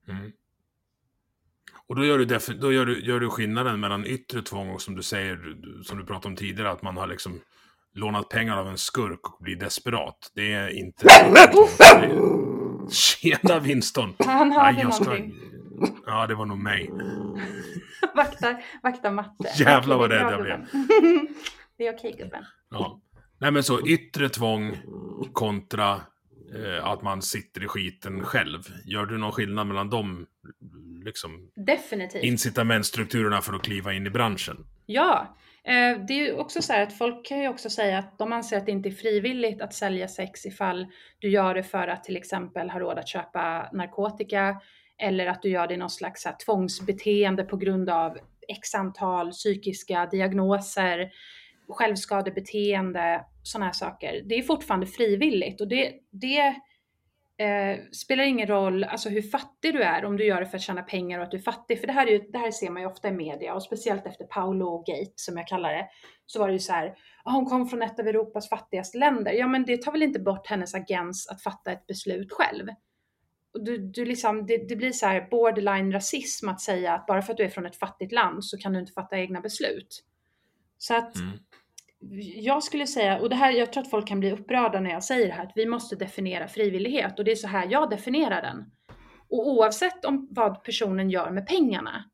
[0.09, 0.33] Mm.
[1.87, 2.25] Och då gör du,
[2.61, 6.07] då gör du, gör du skillnaden mellan yttre tvång och som du säger, som du
[6.07, 7.41] pratade om tidigare, att man har liksom
[7.97, 10.33] lånat pengar av en skurk och blir desperat.
[10.35, 11.09] Det är inte...
[12.91, 14.15] Tjena Winston!
[14.27, 15.05] Han hörde Nej, ska...
[15.05, 15.35] någonting.
[16.07, 16.91] Ja, det var nog mig.
[18.15, 19.53] vakta, vakta matte.
[19.59, 20.59] Jävlar vad rädd jag blev.
[21.79, 22.45] det är okej gubben.
[22.71, 23.01] Ja.
[23.39, 24.77] Nej men så yttre tvång
[25.33, 26.01] kontra
[26.55, 28.63] eh, att man sitter i skiten själv.
[28.85, 30.27] Gör du någon skillnad mellan de
[31.05, 32.25] liksom, Definitivt.
[32.25, 34.67] incitamentstrukturerna för att kliva in i branschen?
[34.87, 35.37] Ja,
[35.67, 38.33] Eh, det är ju också så här att folk kan ju också säga att de
[38.33, 40.87] anser att det inte är frivilligt att sälja sex ifall
[41.19, 44.61] du gör det för att till exempel ha råd att köpa narkotika
[44.99, 49.31] eller att du gör det i någon slags här, tvångsbeteende på grund av x antal
[49.31, 51.11] psykiska diagnoser,
[51.69, 54.23] självskadebeteende, sådana här saker.
[54.25, 56.55] Det är fortfarande frivilligt och det, det
[57.39, 60.63] eh, spelar ingen roll alltså hur fattig du är om du gör det för att
[60.63, 61.81] tjäna pengar och att du är fattig.
[61.81, 64.07] För det här, är ju, det här ser man ju ofta i media och speciellt
[64.07, 65.89] efter Paolo Gate som jag kallar det.
[66.27, 69.33] Så var det ju så här, ah, hon kom från ett av Europas fattigaste länder.
[69.33, 72.67] Ja men det tar väl inte bort hennes agens att fatta ett beslut själv
[73.61, 77.33] du, du liksom, det, det, blir så här borderline rasism att säga att bara för
[77.33, 80.05] att du är från ett fattigt land så kan du inte fatta egna beslut.
[80.79, 81.39] Så att mm
[82.37, 85.05] jag skulle säga, och det här, jag tror att folk kan bli upprörda när jag
[85.05, 88.43] säger det här, att vi måste definiera frivillighet och det är så här jag definierar
[88.43, 88.65] den.
[89.29, 92.05] Och oavsett om vad personen gör med pengarna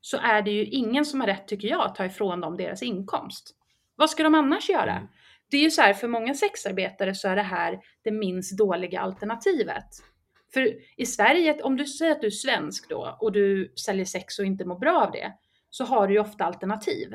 [0.00, 2.82] så är det ju ingen som har rätt, tycker jag, att ta ifrån dem deras
[2.82, 3.56] inkomst.
[3.96, 4.92] Vad ska de annars göra?
[4.92, 5.08] Mm.
[5.50, 9.00] Det är ju så här, för många sexarbetare så är det här det minst dåliga
[9.00, 9.86] alternativet.
[10.54, 14.38] För i Sverige, om du säger att du är svensk då och du säljer sex
[14.38, 15.32] och inte mår bra av det,
[15.70, 17.12] så har du ju ofta alternativ.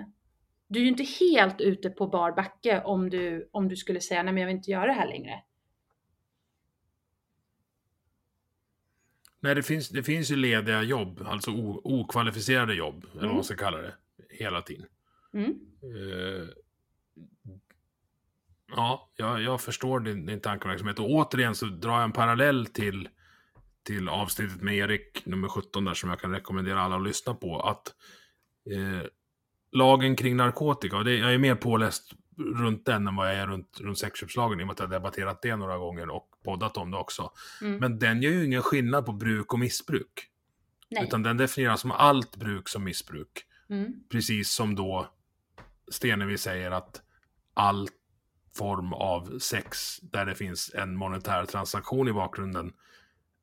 [0.70, 4.24] Du är ju inte helt ute på bar backe om du, om du skulle säga
[4.24, 5.44] nej men jag vill inte göra det här längre.
[9.40, 11.52] Nej, det finns, det finns ju lediga jobb, alltså
[11.84, 13.18] okvalificerade jobb, mm.
[13.18, 13.94] eller vad man ska kalla det,
[14.30, 14.88] hela tiden.
[15.34, 15.60] Mm.
[15.84, 16.50] Uh,
[18.76, 21.00] ja, jag, jag förstår din, din tankeverksamhet.
[21.00, 23.10] Och återigen så drar jag en parallell till
[23.84, 27.60] till avsnittet med Erik, nummer 17 där, som jag kan rekommendera alla att lyssna på.
[27.60, 27.96] Att
[28.72, 29.08] eh,
[29.72, 33.48] lagen kring narkotika, och det, jag är mer påläst runt den än vad jag är
[33.48, 36.78] runt, runt sexköpslagen i och med att jag har debatterat det några gånger och poddat
[36.78, 37.32] om det också.
[37.62, 37.78] Mm.
[37.78, 40.30] Men den gör ju ingen skillnad på bruk och missbruk.
[40.90, 41.04] Nej.
[41.04, 43.46] Utan den definierar som allt bruk som missbruk.
[43.70, 43.94] Mm.
[44.10, 45.08] Precis som då
[45.92, 47.02] Stenevi säger att
[47.54, 47.88] all
[48.58, 52.74] form av sex där det finns en monetär transaktion i bakgrunden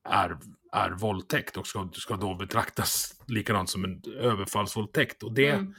[0.09, 0.39] är,
[0.73, 5.23] är våldtäkt och ska, ska då betraktas likadant som en överfallsvåldtäkt.
[5.23, 5.75] Och det, mm.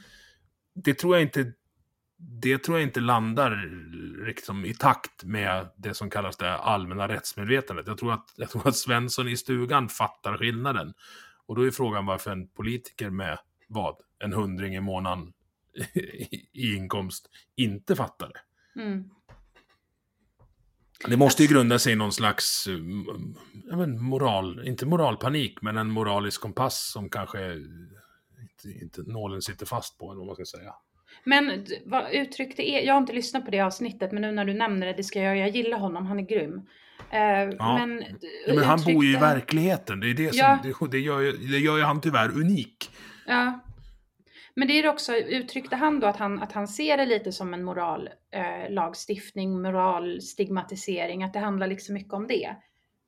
[0.84, 1.52] Det tror jag inte
[2.18, 3.70] det tror jag inte landar
[4.26, 7.86] liksom i takt med det som kallas det allmänna rättsmedvetandet.
[7.86, 10.94] Jag tror, att, jag tror att Svensson i stugan fattar skillnaden.
[11.46, 13.96] Och då är frågan varför en politiker med vad?
[14.18, 15.32] En hundring i månaden
[16.52, 18.40] i inkomst inte fattar det.
[18.82, 19.10] Mm.
[21.06, 22.78] Det måste ju grunda sig i någon slags eh,
[23.76, 27.38] men, moral, inte moralpanik, men en moralisk kompass som kanske
[28.64, 30.74] inte, nålen sitter fast på, eller vad man ska säga.
[31.24, 34.54] Men vad uttryckte är, jag har inte lyssnat på det avsnittet, men nu när du
[34.54, 36.66] nämner det, det ska jag jag gillar honom, han är grym.
[37.10, 37.20] Eh,
[37.58, 37.78] ja.
[37.78, 38.04] Men,
[38.46, 40.58] ja, men han bor ju i verkligheten, det är det som, ja.
[40.62, 42.90] det, det, gör, det gör ju han tyvärr unik.
[43.26, 43.60] Ja,
[44.58, 47.54] men det är också, uttryckte han då att han, att han ser det lite som
[47.54, 52.56] en morallagstiftning, eh, moralstigmatisering, att det handlar liksom mycket om det.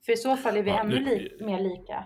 [0.06, 2.04] För i så fall är vi ja, ännu li mer lika.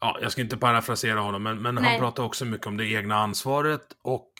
[0.00, 3.14] Ja, jag ska inte parafrasera honom, men, men han pratar också mycket om det egna
[3.14, 4.32] ansvaret och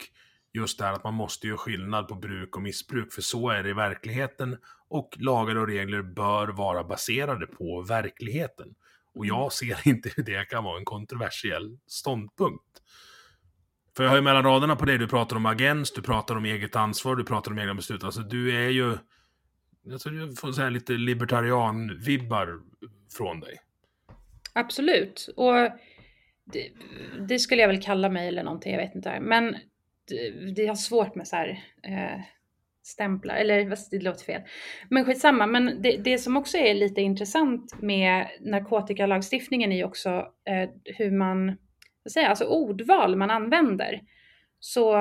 [0.52, 3.62] just det här att man måste göra skillnad på bruk och missbruk, för så är
[3.62, 4.56] det i verkligheten
[4.88, 8.74] och lagar och regler bör vara baserade på verkligheten.
[9.14, 9.50] Och jag mm.
[9.50, 12.64] ser inte hur det kan vara en kontroversiell ståndpunkt.
[13.96, 16.44] För jag har ju mellan raderna på dig, du pratar om agens, du pratar om
[16.44, 18.04] eget ansvar, du pratar om egna beslut.
[18.04, 18.98] Alltså du är ju,
[19.82, 22.61] jag tror du får säga lite libertarian-vibbar
[23.16, 23.59] från dig.
[24.59, 25.28] Absolut.
[25.36, 25.54] Och
[26.52, 26.70] det,
[27.28, 29.20] det, skulle jag väl kalla mig eller någonting, jag vet inte.
[29.20, 29.56] Men
[30.09, 32.20] det, det har svårt med så här eh,
[32.82, 34.42] stämplar, eller det låter fel.
[34.90, 40.11] Men skitsamma, men det, det som också är lite intressant med narkotikalagstiftningen är ju också
[40.48, 41.56] eh, hur man
[42.02, 44.00] vad säga, alltså ordval man använder.
[44.61, 44.96] Så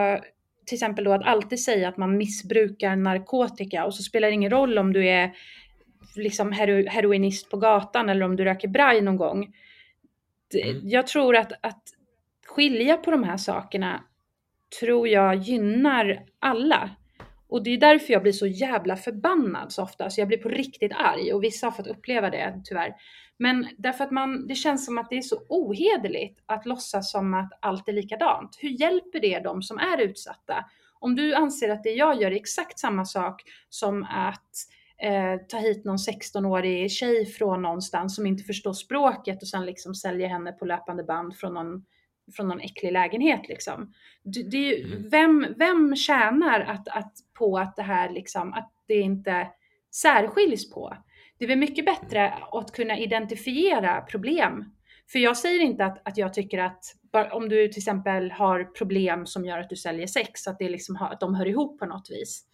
[0.65, 4.51] till exempel då att alltid säga att man missbrukar narkotika och så spelar det ingen
[4.51, 5.31] roll om du är
[6.17, 9.53] liksom hero, heroinist på gatan eller om du röker braj någon gång.
[10.63, 10.89] Mm.
[10.89, 11.83] Jag tror att, att
[12.45, 14.03] skilja på de här sakerna
[14.79, 16.89] tror jag gynnar alla.
[17.49, 20.49] Och det är därför jag blir så jävla förbannad så ofta, så jag blir på
[20.49, 22.95] riktigt arg och vissa har fått uppleva det tyvärr.
[23.37, 27.33] Men därför att man, det känns som att det är så ohederligt att låtsas som
[27.33, 28.57] att allt är likadant.
[28.61, 30.65] Hur hjälper det de som är utsatta?
[30.99, 34.51] Om du anser att det jag gör är exakt samma sak som att
[35.01, 39.95] eh, ta hit någon 16-årig tjej från någonstans som inte förstår språket och sen liksom
[39.95, 41.85] säljer henne på löpande band från någon,
[42.35, 43.93] från någon äcklig lägenhet liksom.
[44.23, 45.09] Det, det, mm.
[45.09, 49.47] vem, vem tjänar att, att, på att det här liksom, att det inte
[49.91, 50.97] särskiljs på?
[51.37, 54.65] Det är väl mycket bättre att kunna identifiera problem.
[55.11, 56.83] För jag säger inte att, att jag tycker att
[57.31, 60.95] om du till exempel har problem som gör att du säljer sex, att, det liksom
[60.95, 62.45] att de hör ihop på något vis.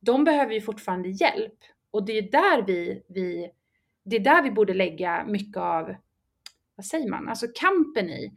[0.00, 1.58] De behöver ju fortfarande hjälp.
[1.90, 3.50] Och det är där vi, vi,
[4.04, 5.94] det är där vi borde lägga mycket av,
[6.76, 8.32] vad säger man, alltså kampen i.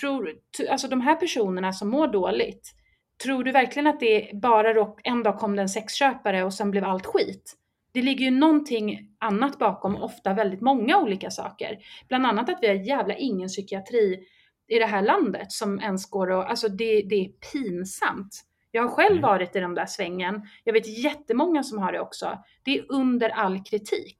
[0.00, 0.34] Tror,
[0.70, 2.74] alltså de här personerna som mår dåligt,
[3.22, 6.84] tror du verkligen att det bara en dag kom det en sexköpare och sen blev
[6.84, 7.56] allt skit?
[7.92, 11.78] det ligger ju någonting annat bakom, ofta väldigt många olika saker.
[12.08, 14.20] Bland annat att vi har jävla ingen psykiatri
[14.68, 18.44] i det här landet som ens går och, alltså det, det är pinsamt.
[18.70, 19.22] Jag har själv mm.
[19.22, 20.42] varit i den där svängen.
[20.64, 22.38] Jag vet jättemånga som har det också.
[22.62, 24.18] Det är under all kritik.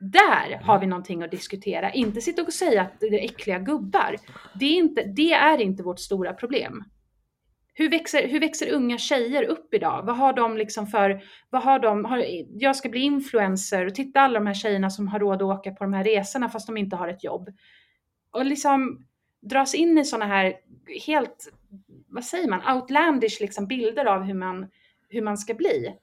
[0.00, 1.92] Där har vi någonting att diskutera.
[1.92, 4.16] Inte sitta och säga att det är äckliga gubbar.
[4.54, 6.84] Det är inte, det är inte vårt stora problem.
[7.74, 10.02] Hur växer, hur växer unga tjejer upp idag?
[10.06, 14.20] Vad har de liksom för, vad har de, har, jag ska bli influencer och titta
[14.20, 16.76] alla de här tjejerna som har råd att åka på de här resorna fast de
[16.76, 17.48] inte har ett jobb.
[18.30, 19.06] Och liksom
[19.40, 20.54] dras in i sådana här
[21.06, 21.52] helt,
[22.12, 24.70] vad säger man, outlandish liksom bilder av hur man,
[25.08, 25.96] hur man ska bli.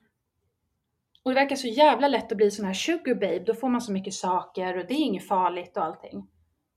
[1.23, 3.81] Och det verkar så jävla lätt att bli sån här sugar babe, då får man
[3.81, 6.27] så mycket saker och det är inget farligt och allting.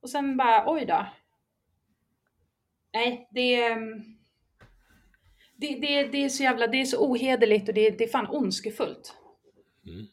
[0.03, 1.07] Och sen bara, oj då.
[2.93, 3.79] Nej, det är
[5.63, 8.27] det, det, det är så jävla, det är så ohederligt och det, det är fan
[8.31, 9.15] ondskefullt.
[9.87, 10.07] Mm.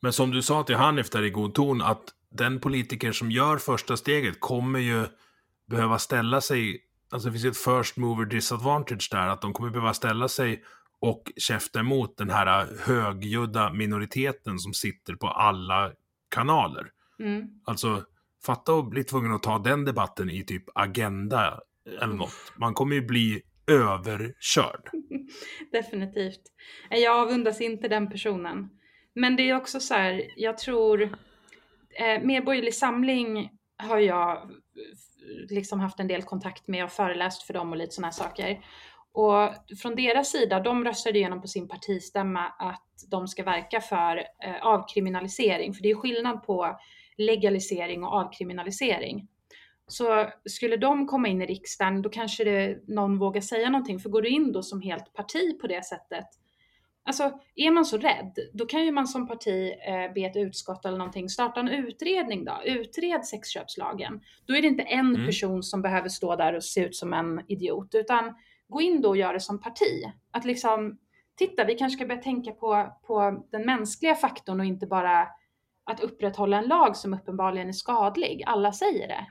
[0.00, 3.56] Men som du sa till Hanif där i god ton, att den politiker som gör
[3.56, 5.06] första steget kommer ju
[5.66, 6.80] behöva ställa sig,
[7.10, 10.64] alltså det finns ju ett first mover disadvantage där, att de kommer behöva ställa sig
[11.00, 15.92] och käfta emot den här högljudda minoriteten som sitter på alla
[16.28, 16.86] kanaler.
[17.20, 17.46] Mm.
[17.64, 18.04] Alltså,
[18.46, 21.60] fatta att bli tvungen att ta den debatten i typ Agenda
[22.02, 22.52] eller något.
[22.56, 24.90] Man kommer ju bli överkörd.
[25.72, 26.42] Definitivt.
[26.90, 28.68] Jag avundas inte den personen.
[29.14, 34.50] Men det är också så här, jag tror, eh, Medborgerlig Samling har jag
[35.48, 38.60] liksom haft en del kontakt med och föreläst för dem och lite sådana saker.
[39.12, 44.16] Och från deras sida, de röstade igenom på sin partistämma att de ska verka för
[44.16, 46.78] eh, avkriminalisering, för det är skillnad på
[47.16, 49.28] legalisering och avkriminalisering.
[49.86, 53.98] Så skulle de komma in i riksdagen, då kanske det, någon vågar säga någonting.
[53.98, 56.26] För går du in då som helt parti på det sättet,
[57.08, 60.84] alltså är man så rädd, då kan ju man som parti eh, be ett utskott
[60.84, 62.60] eller någonting starta en utredning då.
[62.64, 64.20] Utred sexköpslagen.
[64.46, 65.26] Då är det inte en mm.
[65.26, 68.34] person som behöver stå där och se ut som en idiot, utan
[68.68, 70.04] gå in då och gör det som parti.
[70.30, 70.98] Att liksom,
[71.36, 75.28] titta, vi kanske ska börja tänka på, på den mänskliga faktorn och inte bara
[75.84, 78.42] att upprätthålla en lag som uppenbarligen är skadlig.
[78.46, 79.26] Alla säger det.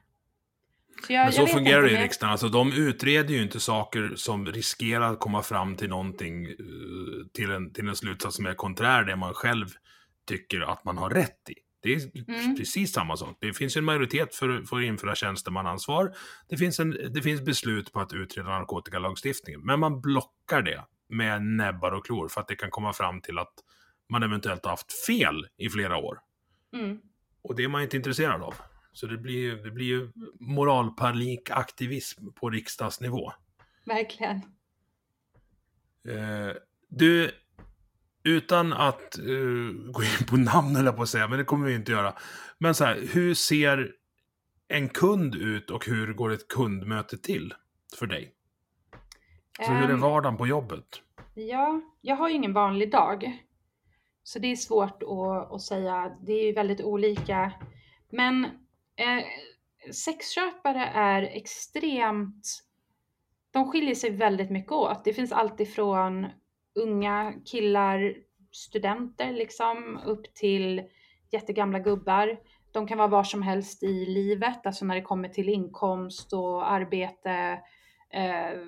[1.10, 2.32] Jag, men så fungerar det i riksdagen.
[2.32, 6.56] Alltså, de utreder ju inte saker som riskerar att komma fram till någonting, eh,
[7.34, 9.68] till en, till en slutsats som är konträr det man själv
[10.28, 11.56] tycker att man har rätt i.
[11.82, 12.56] Det är mm.
[12.58, 13.38] precis samma sak.
[13.40, 16.14] Det finns en majoritet för, för att införa tjänstemannaansvar.
[16.50, 19.62] Det finns, en, det finns beslut på att utreda narkotikalagstiftningen.
[19.62, 23.38] Men man blockar det med näbbar och klor för att det kan komma fram till
[23.38, 23.54] att
[24.10, 26.20] man eventuellt har haft fel i flera år.
[26.74, 26.98] Mm.
[27.42, 28.56] Och det är man inte intresserad av.
[28.92, 33.32] Så det blir, det blir ju moralpanikaktivism på riksdagsnivå.
[33.86, 34.36] Verkligen.
[36.08, 36.56] Eh,
[36.90, 37.32] du,
[38.24, 41.76] utan att uh, gå in på namn eller på att säga, men det kommer vi
[41.76, 42.14] inte göra.
[42.58, 43.92] Men så här, hur ser
[44.68, 47.54] en kund ut och hur går ett kundmöte till
[48.00, 48.34] för dig?
[49.60, 51.02] Så um, hur är ehm, vardagen på jobbet?
[51.34, 53.44] Ja, jag har ju ingen vanlig dag.
[54.24, 56.18] Så det är svårt att, att säga.
[56.26, 57.52] Det är ju väldigt olika.
[58.10, 58.48] Men
[58.98, 59.24] Eh,
[59.92, 62.64] sexköpare är extremt,
[63.52, 65.04] de skiljer sig väldigt mycket åt.
[65.04, 66.28] Det finns alltifrån
[66.76, 68.16] unga killar,
[68.52, 70.84] studenter liksom, upp till
[71.32, 72.40] jättegamla gubbar.
[72.72, 76.72] De kan vara var som helst i livet, alltså när det kommer till inkomst och
[76.72, 77.60] arbete,
[78.10, 78.60] eh,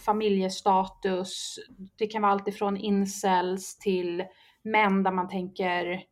[0.00, 1.58] familjestatus.
[1.96, 4.24] Det kan vara alltifrån incels till
[4.62, 6.02] män där man tänker,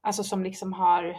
[0.00, 1.16] alltså som liksom har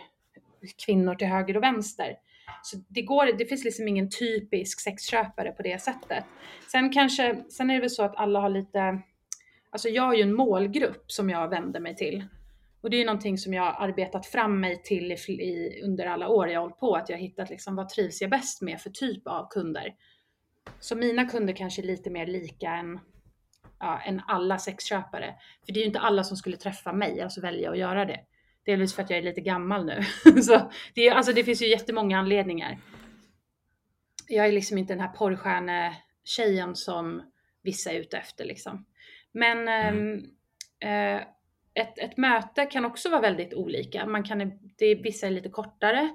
[0.85, 2.15] kvinnor till höger och vänster.
[2.63, 6.23] Så det, går, det finns liksom ingen typisk sexköpare på det sättet.
[6.71, 9.01] Sen kanske, sen är det väl så att alla har lite,
[9.69, 12.25] alltså jag har ju en målgrupp som jag vänder mig till.
[12.81, 16.05] Och det är ju någonting som jag har arbetat fram mig till i, i, under
[16.05, 18.61] alla år jag har hållit på, att jag har hittat liksom vad trivs jag bäst
[18.61, 19.95] med för typ av kunder.
[20.79, 22.99] Så mina kunder kanske är lite mer lika än,
[23.79, 25.35] ja, än alla sexköpare.
[25.65, 28.19] För det är ju inte alla som skulle träffa mig, alltså välja att göra det.
[28.69, 30.03] Delvis för att jag är lite gammal nu.
[30.41, 32.77] så det, är, alltså det finns ju jättemånga anledningar.
[34.27, 37.31] Jag är liksom inte den här porrstjärne-tjejen som
[37.63, 38.85] vissa är ute efter liksom.
[39.31, 40.25] Men mm.
[40.79, 41.21] eh,
[41.73, 44.05] ett, ett möte kan också vara väldigt olika.
[44.05, 46.09] Man kan, det, vissa är lite kortare,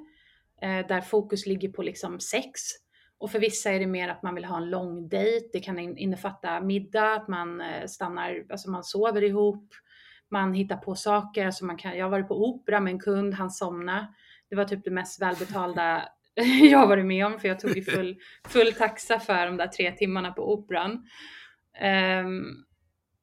[0.63, 2.61] eh, där fokus ligger på liksom sex.
[3.19, 5.49] Och för vissa är det mer att man vill ha en lång dejt.
[5.53, 9.75] Det kan innefatta middag, att man eh, stannar, alltså man sover ihop,
[10.31, 11.47] man hittar på saker.
[11.47, 14.07] Alltså man kan, jag har varit på opera med en kund, han somnade.
[14.51, 16.09] Det var typ det mest välbetalda
[16.71, 18.17] jag har varit med om, för jag tog ju full,
[18.49, 21.07] full taxa för de där tre timmarna på operan.
[22.25, 22.65] Um,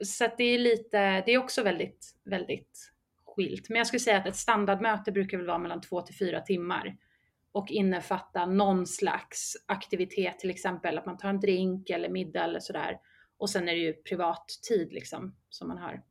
[0.03, 2.91] så det är lite, det är också väldigt, väldigt
[3.25, 3.69] skilt.
[3.69, 6.97] Men jag skulle säga att ett standardmöte brukar väl vara mellan två till fyra timmar
[7.51, 12.59] och innefatta någon slags aktivitet, till exempel att man tar en drink eller middag eller
[12.59, 12.99] sådär.
[13.37, 16.01] Och sen är det ju privat tid liksom som man har.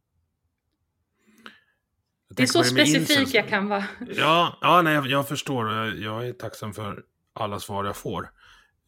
[2.31, 3.85] Det är så specifik jag kan vara.
[4.17, 5.95] Ja, ja nej, jag, jag förstår.
[5.95, 7.03] Jag är tacksam för
[7.33, 8.31] alla svar jag får.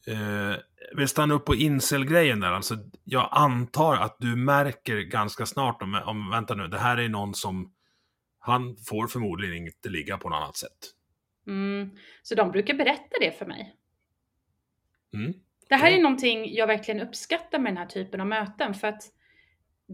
[0.07, 0.57] Eh,
[0.97, 2.53] vi stannar upp på incel-grejen där.
[2.53, 7.09] Alltså, jag antar att du märker ganska snart om, om, vänta nu, det här är
[7.09, 7.73] någon som,
[8.39, 10.91] han får förmodligen inte ligga på något annat sätt.
[11.47, 11.91] Mm.
[12.23, 13.75] Så de brukar berätta det för mig.
[15.15, 15.35] Mm.
[15.69, 19.03] Det här är någonting jag verkligen uppskattar med den här typen av möten, för att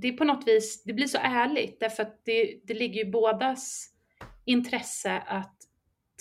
[0.01, 3.11] det är på något vis, det blir så ärligt, därför att det, det ligger ju
[3.11, 3.89] bådas
[4.45, 5.57] intresse att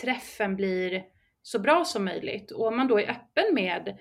[0.02, 1.04] träffen blir
[1.42, 2.52] så bra som möjligt.
[2.52, 3.98] Och om man då är öppen med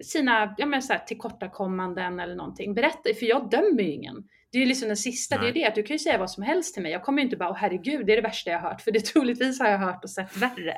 [0.00, 4.28] sina ja, men så här, tillkortakommanden eller någonting, berätta, för jag dömer ju ingen.
[4.50, 5.44] Det är ju liksom den sista, Nej.
[5.44, 6.92] det är det att du kan ju säga vad som helst till mig.
[6.92, 8.92] Jag kommer ju inte bara, åh herregud, det är det värsta jag har hört, för
[8.92, 10.76] det troligtvis har jag hört och sett värre.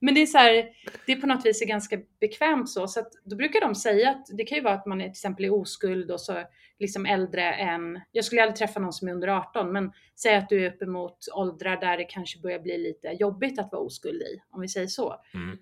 [0.00, 0.68] Men det är så här,
[1.06, 4.26] det är på något vis ganska bekvämt så, så att då brukar de säga att
[4.36, 6.44] det kan ju vara att man är till exempel i oskuld och så
[6.78, 10.48] liksom äldre än, jag skulle aldrig träffa någon som är under 18, men säg att
[10.48, 14.42] du är uppemot åldrar där det kanske börjar bli lite jobbigt att vara oskuld i,
[14.50, 15.14] om vi säger så.
[15.34, 15.58] Mm.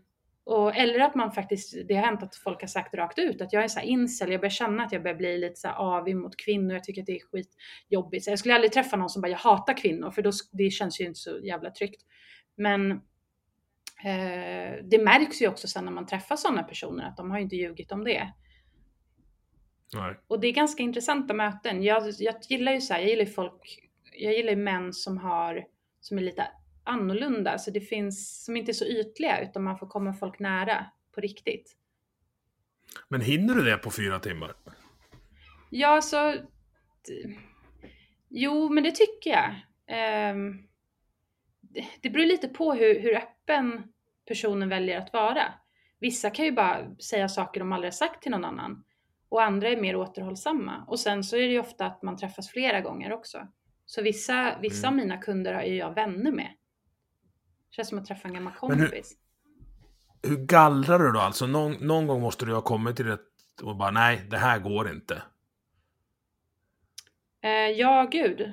[0.47, 3.53] Och, eller att man faktiskt, det har hänt att folk har sagt rakt ut att
[3.53, 5.75] jag är så här incel, jag börjar känna att jag börjar bli lite så här
[5.75, 8.25] avig mot kvinnor, jag tycker att det är skitjobbigt.
[8.25, 11.01] Så jag skulle aldrig träffa någon som bara, jag hatar kvinnor, för då, det känns
[11.01, 12.03] ju inte så jävla tryggt.
[12.57, 12.91] Men
[14.05, 17.45] eh, det märks ju också sen när man träffar sådana personer att de har ju
[17.45, 18.33] inte ljugit om det.
[19.95, 20.21] Nej.
[20.27, 21.83] Och det är ganska intressanta möten.
[21.83, 25.19] Jag, jag gillar ju så här, jag gillar ju folk, jag gillar ju män som
[25.19, 25.65] har,
[26.01, 26.49] som är lite
[26.85, 30.87] annorlunda, så det finns, som inte är så ytliga, utan man får komma folk nära
[31.15, 31.77] på riktigt.
[33.09, 34.55] Men hinner du det på fyra timmar?
[35.71, 36.35] Ja, så...
[38.29, 39.51] Jo, men det tycker jag.
[40.35, 40.69] Um,
[41.61, 43.83] det, det beror lite på hur, hur öppen
[44.29, 45.55] personen väljer att vara.
[45.99, 48.85] Vissa kan ju bara säga saker de aldrig sagt till någon annan
[49.29, 50.85] och andra är mer återhållsamma.
[50.89, 53.49] Och sen så är det ju ofta att man träffas flera gånger också.
[53.87, 54.99] Så vissa, vissa mm.
[54.99, 56.51] av mina kunder är jag vänner med.
[57.71, 59.17] Känns som att träffa en gammal kompis.
[60.23, 61.21] Hur, hur gallrar du då?
[61.21, 63.19] Alltså någon, någon gång måste du ha kommit till det
[63.63, 65.23] och bara nej, det här går inte.
[67.45, 68.53] Uh, ja, gud.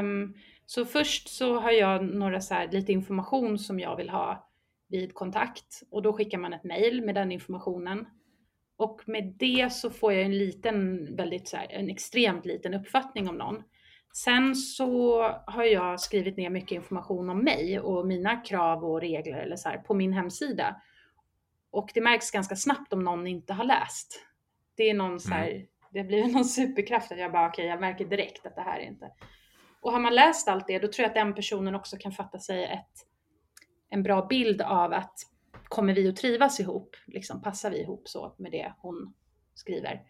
[0.00, 0.34] Um,
[0.66, 4.50] så först så har jag några så här, lite information som jag vill ha
[4.88, 8.06] vid kontakt och då skickar man ett mail med den informationen.
[8.76, 13.28] Och med det så får jag en liten, väldigt så här, en extremt liten uppfattning
[13.28, 13.62] om någon.
[14.14, 19.38] Sen så har jag skrivit ner mycket information om mig och mina krav och regler
[19.38, 20.80] eller så här, på min hemsida.
[21.70, 24.26] Och det märks ganska snabbt om någon inte har läst.
[24.76, 25.66] Det är någon så här, mm.
[25.92, 28.80] det blir någon superkraft att jag bara okej, okay, jag märker direkt att det här
[28.80, 29.10] är inte.
[29.80, 32.38] Och har man läst allt det, då tror jag att den personen också kan fatta
[32.38, 33.06] sig ett,
[33.90, 35.18] en bra bild av att
[35.68, 36.96] kommer vi att trivas ihop?
[37.06, 39.14] Liksom, passar vi ihop så med det hon
[39.54, 40.00] skriver?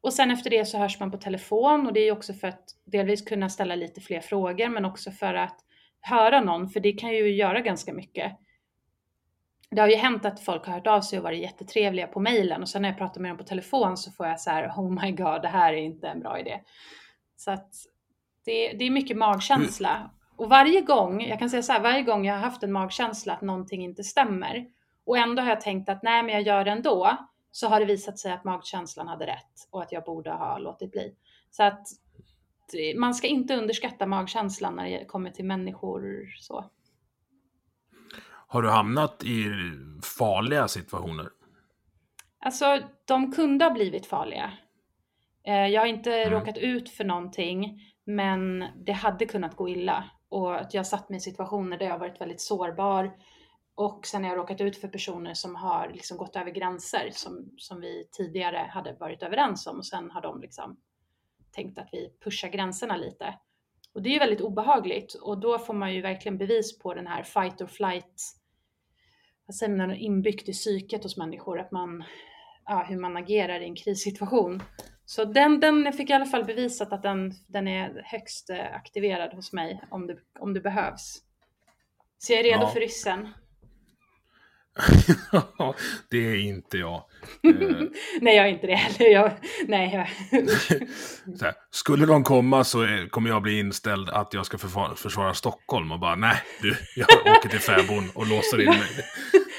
[0.00, 2.64] Och sen efter det så hörs man på telefon och det är också för att
[2.84, 5.56] delvis kunna ställa lite fler frågor men också för att
[6.00, 8.32] höra någon, för det kan ju göra ganska mycket.
[9.70, 12.62] Det har ju hänt att folk har hört av sig och varit jättetrevliga på mejlen
[12.62, 15.02] och sen när jag pratar med dem på telefon så får jag så här, oh
[15.02, 16.60] my god, det här är inte en bra idé.
[17.36, 17.70] Så att
[18.44, 20.10] det, det är mycket magkänsla.
[20.36, 23.32] Och varje gång, jag kan säga så här, varje gång jag har haft en magkänsla
[23.32, 24.66] att någonting inte stämmer
[25.06, 27.16] och ändå har jag tänkt att nej, men jag gör det ändå,
[27.50, 30.92] så har det visat sig att magkänslan hade rätt och att jag borde ha låtit
[30.92, 31.14] bli.
[31.50, 31.86] Så att
[32.96, 36.64] man ska inte underskatta magkänslan när det kommer till människor så.
[38.48, 39.44] Har du hamnat i
[40.18, 41.28] farliga situationer?
[42.38, 44.52] Alltså, de kunde ha blivit farliga.
[45.46, 46.30] Eh, jag har inte Mm.
[46.30, 50.04] råkat ut för någonting, men det hade kunnat gå illa.
[50.28, 53.12] Och att jag satt mig i situationer där jag varit väldigt sårbar.
[53.78, 57.52] Och sen har jag råkat ut för personer som har liksom gått över gränser som,
[57.56, 59.78] som vi tidigare hade varit överens om.
[59.78, 60.76] Och sen har de liksom
[61.52, 63.34] tänkt att vi pushar gränserna lite.
[63.94, 67.06] Och det är ju väldigt obehagligt och då får man ju verkligen bevis på den
[67.06, 68.22] här fight or flight,
[69.46, 72.04] vad säger man, inbyggt i psyket hos människor, att man,
[72.64, 74.62] ja, hur man agerar i en krissituation.
[75.04, 79.34] Så den, den fick i alla fall bevisat att den, den är högst eh, aktiverad
[79.34, 81.22] hos mig om det, om det behövs.
[82.18, 82.68] Så jag är redo Ja.
[82.68, 83.28] för ryssen.
[86.10, 86.94] det är inte jag.
[86.94, 87.00] Eh,
[88.20, 89.10] nej, jag är inte det heller.
[89.10, 89.32] Jag,
[89.68, 90.40] nej, jag,
[91.40, 95.92] här, skulle de komma så kommer jag bli inställd att jag ska försvara, försvara Stockholm
[95.92, 98.88] och bara nej, du, jag åker till fäbon och låser in mig.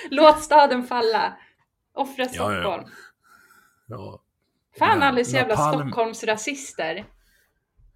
[0.10, 1.38] låt staden falla.
[1.94, 2.62] Offra Ja, ja, ja.
[2.62, 2.90] Stockholm.
[3.88, 4.22] Ja,
[4.80, 5.58] Fan, så jävla.
[5.58, 7.06] Stockholmsrasister.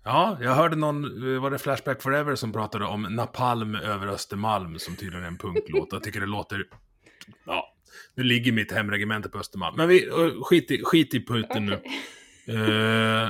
[0.04, 4.80] ja jag hörde någon, eh, var det Flashback Forever som pratade om Napalm över Östermalm
[4.80, 5.88] som tydligen är en punklåt.
[5.92, 6.64] Jag tycker det låter,
[7.46, 7.76] ja,
[8.16, 9.78] nu ligger mitt hemregemente på Östermalm.
[9.78, 11.74] Men vi, eh, skit i, skit i Putin nu.
[12.48, 13.30] Eh,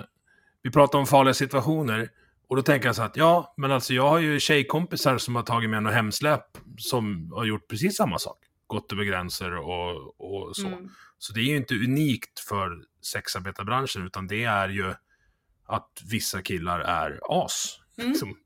[0.63, 2.09] vi pratar om farliga situationer.
[2.47, 5.43] Och då tänker jag så att, ja, men alltså jag har ju tjejkompisar som har
[5.43, 8.37] tagit med något hemsläp som har gjort precis samma sak.
[8.67, 10.67] Gått över gränser och, och så.
[10.67, 10.89] Mm.
[11.17, 14.93] Så det är ju inte unikt för sexarbetarbranschen, utan det är ju
[15.65, 17.79] att vissa killar är as.
[17.97, 18.09] Mm.
[18.11, 18.37] Liksom.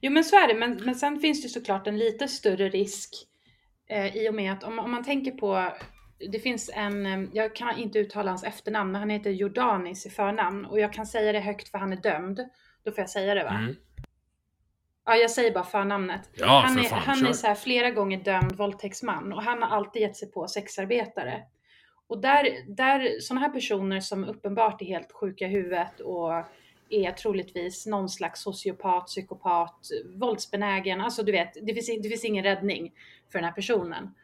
[0.00, 3.10] Jo men så är det, men, men sen finns det såklart en lite större risk
[3.88, 5.72] eh, i och med att om, om man tänker på,
[6.32, 10.10] det finns en, eh, jag kan inte uttala hans efternamn, men han heter Jordanis i
[10.10, 12.40] förnamn och jag kan säga det högt för han är dömd.
[12.84, 13.54] Då får jag säga det va?
[13.54, 13.76] Mm.
[15.04, 16.30] Ja, jag säger bara förnamnet.
[16.34, 17.28] Ja, han för är, fan, han kör.
[17.28, 21.42] är så här flera gånger dömd våldtäktsman och han har alltid gett sig på sexarbetare.
[22.06, 26.32] Och där, där sådana här personer som uppenbart är helt sjuka i huvudet och
[26.90, 29.80] är troligtvis någon slags sociopat, psykopat,
[30.14, 32.92] våldsbenägen, alltså du vet, det finns, det finns ingen räddning
[33.32, 34.14] för den här personen.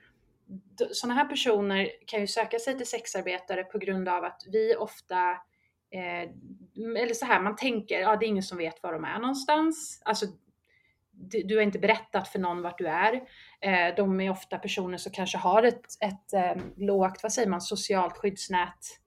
[0.92, 5.36] Sådana här personer kan ju söka sig till sexarbetare på grund av att vi ofta
[5.90, 6.30] Eh,
[7.02, 10.02] eller så här, man tänker, ja det är ingen som vet var de är någonstans.
[10.04, 10.26] Alltså,
[11.10, 13.14] du, du har inte berättat för någon vart du är.
[13.60, 17.60] Eh, de är ofta personer som kanske har ett, ett eh, lågt, vad säger man,
[17.60, 18.99] socialt skyddsnät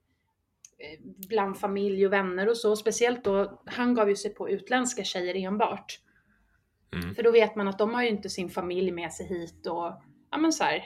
[1.30, 2.76] bland familj och vänner och så.
[2.76, 6.00] Speciellt då, han gav ju sig på utländska tjejer enbart.
[6.96, 7.16] Mm.
[7.16, 10.02] För då vet man att de har ju inte sin familj med sig hit och
[10.32, 10.84] ja men så här,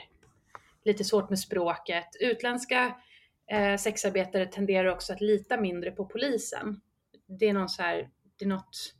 [0.84, 2.08] lite svårt med språket.
[2.20, 2.96] Utländska
[3.50, 6.80] eh, sexarbetare tenderar också att lita mindre på polisen.
[7.38, 8.94] Det är någon så här, det är något,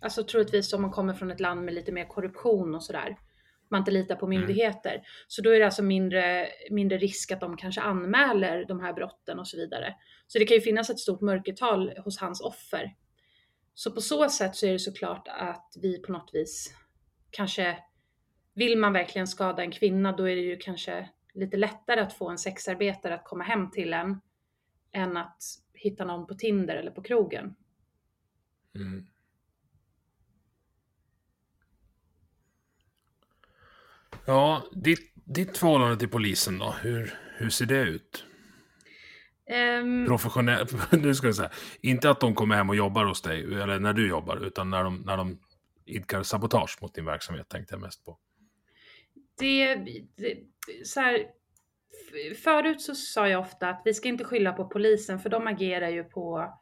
[0.00, 3.16] alltså troligtvis om man kommer från ett land med lite mer korruption och sådär.
[3.70, 5.02] Man inte litar på myndigheter.
[5.28, 9.38] Så då är det alltså mindre, mindre risk att de kanske anmäler de här brotten
[9.38, 9.94] och så vidare.
[10.26, 12.94] Så det kan ju finnas ett stort mörkertal hos hans offer.
[13.74, 16.74] Så på så sätt så är det såklart att vi på något vis
[17.30, 17.78] kanske,
[18.54, 22.28] vill man verkligen skada en kvinna då är det ju kanske lite lättare att få
[22.28, 24.20] en sexarbetare att komma hem till en
[24.92, 25.42] än att
[25.74, 27.54] hitta någon på Tinder eller på krogen.
[28.74, 29.06] Mm.
[34.30, 38.24] Ja, ditt, ditt förhållande till polisen då, hur, hur ser det ut?
[39.46, 41.50] Ehm, Professionellt, nu ska jag säga,
[41.80, 44.84] inte att de kommer hem och jobbar hos dig, eller när du jobbar, utan när
[44.84, 45.38] de, när de
[45.86, 48.18] idkar sabotage mot din verksamhet tänkte jag mest på.
[49.38, 49.74] det,
[50.16, 50.36] det
[50.84, 51.26] så här,
[52.44, 55.88] förut så sa jag ofta att vi ska inte skylla på polisen för de agerar
[55.88, 56.54] ju på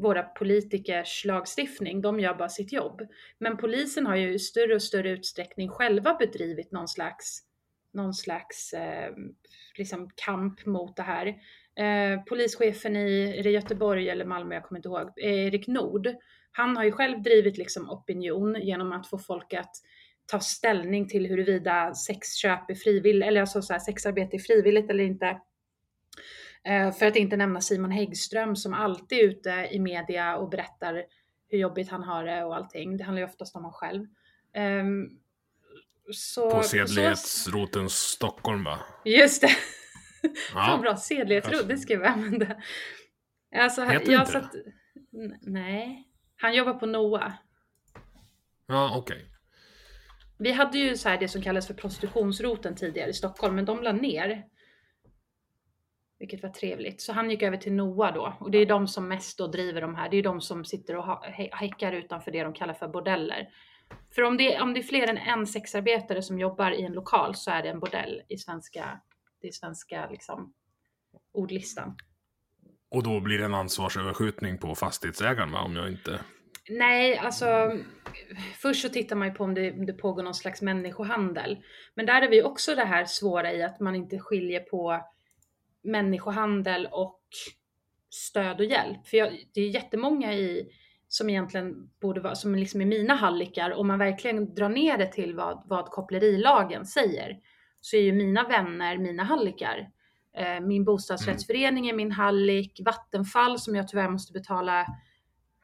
[0.00, 2.00] våra politikers lagstiftning.
[2.00, 3.00] De gör bara sitt jobb.
[3.38, 7.40] Men polisen har ju i större och större utsträckning själva bedrivit någon slags,
[7.92, 9.10] någon slags eh,
[9.78, 11.26] liksom kamp mot det här.
[11.76, 16.08] Eh, polischefen i, Göteborg eller Malmö, jag kommer inte ihåg, Erik Nord.
[16.52, 19.72] Han har ju själv drivit liksom opinion genom att få folk att
[20.26, 25.04] ta ställning till huruvida sexköp är frivilligt, eller alltså så här, sexarbete är frivilligt eller
[25.04, 25.40] inte.
[26.64, 31.04] Eh, för att inte nämna Simon Häggström som alltid är ute i media och berättar
[31.48, 32.96] hur jobbigt han har det och allting.
[32.96, 34.06] Det handlar ju oftast om honom själv.
[34.54, 35.08] Ehm,
[36.12, 38.78] så, På så- sedlighetsroten Stockholm va?
[39.04, 39.50] Just det.
[40.22, 40.66] Ja.
[40.66, 41.66] Fan bra, sedlighetsro, Alltså.
[41.68, 42.46] det ska vi använda.
[43.56, 44.54] Alltså, Heter det jag inte satt...
[45.14, 46.08] N- Nej.
[46.36, 47.32] Han jobbar på NOA.
[48.66, 49.26] Ja, okej.
[50.38, 53.82] Vi hade ju så här det som kallas för prostitutionsroten tidigare i Stockholm, men de
[53.82, 54.44] la ner.
[56.20, 57.00] Vilket var trevligt.
[57.00, 58.36] Så han gick över till NOA då.
[58.40, 60.08] Och det är de som mest då driver de här.
[60.08, 63.48] Det är de som sitter och häckar utanför det de kallar för bordeller.
[64.14, 67.34] För om det, om det är fler än en sexarbetare som jobbar i en lokal
[67.34, 69.00] så är det en bordell i svenska,
[69.42, 70.52] är svenska liksom,
[71.32, 71.96] ordlistan.
[72.90, 75.60] Och då blir det en ansvarsöverskjutning på fastighetsägaren, va?
[75.60, 76.20] om jag inte...
[76.70, 77.78] Nej, alltså
[78.62, 81.58] först så tittar man ju på om det, om det pågår någon slags människohandel.
[81.94, 85.06] Men där är vi också det här svåra i att man inte skiljer på
[85.82, 87.20] människohandel och
[88.10, 89.06] stöd och hjälp.
[89.08, 90.68] För jag, det är jättemånga i,
[91.08, 95.12] som egentligen borde vara, som liksom är mina hallickar, om man verkligen drar ner det
[95.12, 97.38] till vad, vad kopplerilagen säger,
[97.80, 99.90] så är ju mina vänner mina hallickar.
[100.36, 104.86] Eh, min bostadsrättsförening är min hallick, Vattenfall som jag tyvärr måste betala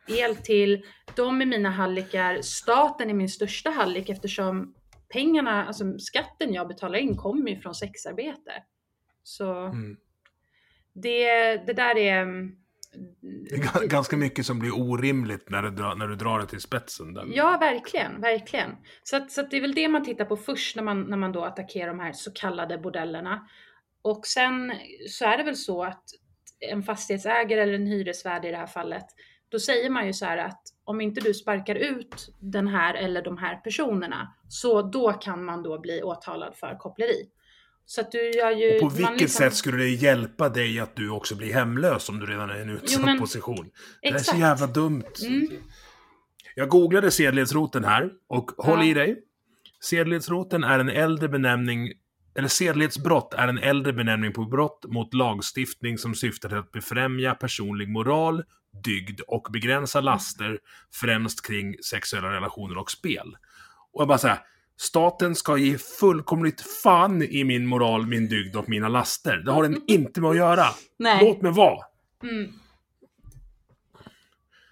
[0.08, 0.84] el till,
[1.16, 4.74] de är mina hallickar, staten är min största hallick eftersom
[5.08, 8.52] pengarna, alltså skatten jag betalar in kommer ju från sexarbete.
[9.22, 9.96] Så Mm
[11.02, 12.22] det, det där är...
[12.22, 12.56] mm,
[13.50, 16.46] Det är ga- ganska mycket som blir orimligt när du, drar, när du drar det
[16.46, 17.14] till spetsen.
[17.14, 17.24] Där.
[17.34, 18.70] Ja, verkligen, verkligen.
[19.02, 21.16] Så, att, så att det är väl det man tittar på först när man, när
[21.16, 23.46] man då attackerar de här så kallade bordellerna.
[24.02, 24.72] Och sen
[25.08, 26.04] så är det väl så att
[26.70, 29.06] en fastighetsägare eller en hyresvärd i det här fallet,
[29.48, 33.22] då säger man ju så här att om inte du sparkar ut den här eller
[33.22, 37.30] de här personerna, så då kan man då bli åtalad för koppleri.
[37.88, 38.74] Så att du gör ju...
[38.74, 42.18] Och på vilket liksom- sätt skulle det hjälpa dig att du också blir hemlös om
[42.20, 43.70] du redan är i en utsatt men- position?
[44.02, 45.04] Det är så jävla dumt.
[45.26, 45.48] Mm.
[46.54, 48.84] Jag googlade sedlighetsroten här och håll Ja.
[48.84, 49.18] i dig.
[49.80, 51.92] Sedlighetsroten är en äldre benämning,
[52.38, 57.34] eller sedlighetsbrott är en äldre benämning på brott mot lagstiftning som syftar till att befrämja
[57.34, 58.42] personlig moral,
[58.84, 60.58] dygd och begränsa laster,
[61.00, 63.36] främst kring sexuella relationer och spel.
[63.92, 64.38] Och jag bara säger,
[64.76, 69.36] staten ska ge fullkomligt fan i min moral, min dygd och mina laster.
[69.36, 70.64] Det har den inte med att göra.
[70.98, 71.24] Nej.
[71.24, 71.78] Låt mig vara.
[72.22, 72.52] Mm.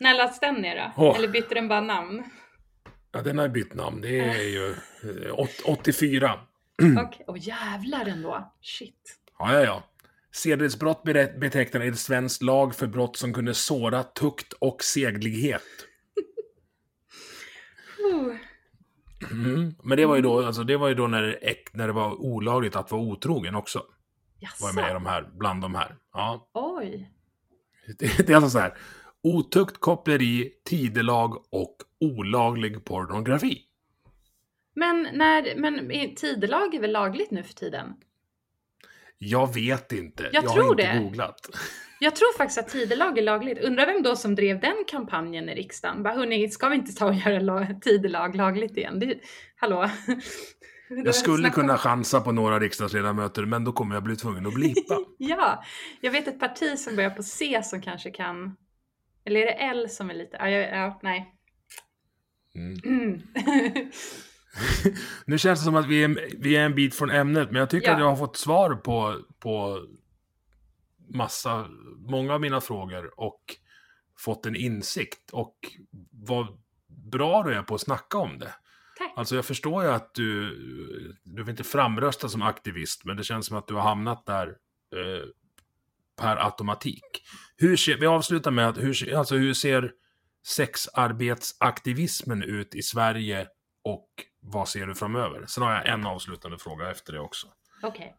[0.00, 1.02] När lades den ner då?
[1.04, 1.16] Åh.
[1.16, 2.22] Eller bytte den bara namn?
[3.12, 4.00] Ja, den har bytt namn.
[4.00, 4.70] Det är ju
[5.26, 6.40] eh, åt- 84.
[7.06, 8.52] Okej, åh jävlar ändå.
[8.62, 9.16] Shit.
[9.38, 9.82] Ja, ja, ja.
[10.32, 11.02] Sedlighetsbrott
[11.40, 15.62] betecknar ett svenskt lag för brott som kunde såra tukt och seglighet.
[19.30, 19.74] Mm.
[19.82, 22.14] Men det var ju då, alltså, det var ju då när, det när det var
[22.14, 23.82] olagligt att vara otrogen också.
[24.60, 24.94] Var med i Jaså?
[24.94, 25.96] de här, bland de här.
[26.12, 26.48] Ja.
[26.52, 27.10] Oj.
[27.98, 28.78] Det, det är alltså så här.
[29.22, 33.62] Otukt, koppleri, tidelag och olaglig pornografi.
[34.74, 37.94] Men, när, men tidelag är väl lagligt nu för tiden?
[39.24, 40.30] Jag vet inte.
[40.32, 40.98] Jag har tror inte det.
[40.98, 41.40] googlat.
[42.00, 43.58] Jag tror faktiskt att tidelag är lagligt.
[43.58, 46.02] Undrar vem då som drev den kampanjen i riksdagen?
[46.02, 49.00] Bara hörni, ska vi inte ta och göra la- tidelag lagligt igen?
[49.00, 49.14] Det,
[49.56, 49.90] hallå?
[50.88, 54.98] Jag skulle kunna chansa på några riksdagsledamöter, men då kommer jag bli tvungen att blipa.
[55.18, 55.64] Ja,
[56.00, 58.56] jag vet ett parti som börjar på C som kanske kan...
[59.24, 60.36] Eller är det L som är lite...
[60.40, 61.34] Ja, ja, ja nej.
[62.54, 62.78] Mm.
[62.84, 63.22] Mm.
[65.26, 67.70] Nu känns det som att vi är, vi är en bit från ämnet, men jag
[67.70, 67.94] tycker Ja.
[67.94, 69.84] att jag har fått svar på, på
[71.08, 73.40] massa, många av mina frågor och
[74.18, 75.30] fått en insikt.
[75.32, 75.56] Och
[76.10, 76.46] vad
[76.86, 78.54] bra du är på att snacka om det.
[78.98, 79.12] Tack.
[79.16, 80.56] Alltså jag förstår ju att du,
[81.24, 84.46] du vill inte framrösta som aktivist, men det känns som att du har hamnat där
[84.96, 85.24] eh,
[86.20, 87.04] per automatik.
[87.56, 89.92] Hur ser, vi avslutar med att, hur, alltså hur ser
[90.46, 93.46] sexarbetsaktivismen ut i Sverige
[93.84, 94.08] och
[94.44, 95.46] vad ser du framöver?
[95.46, 97.46] Sen har jag en avslutande fråga efter det också.
[97.82, 98.16] Okej.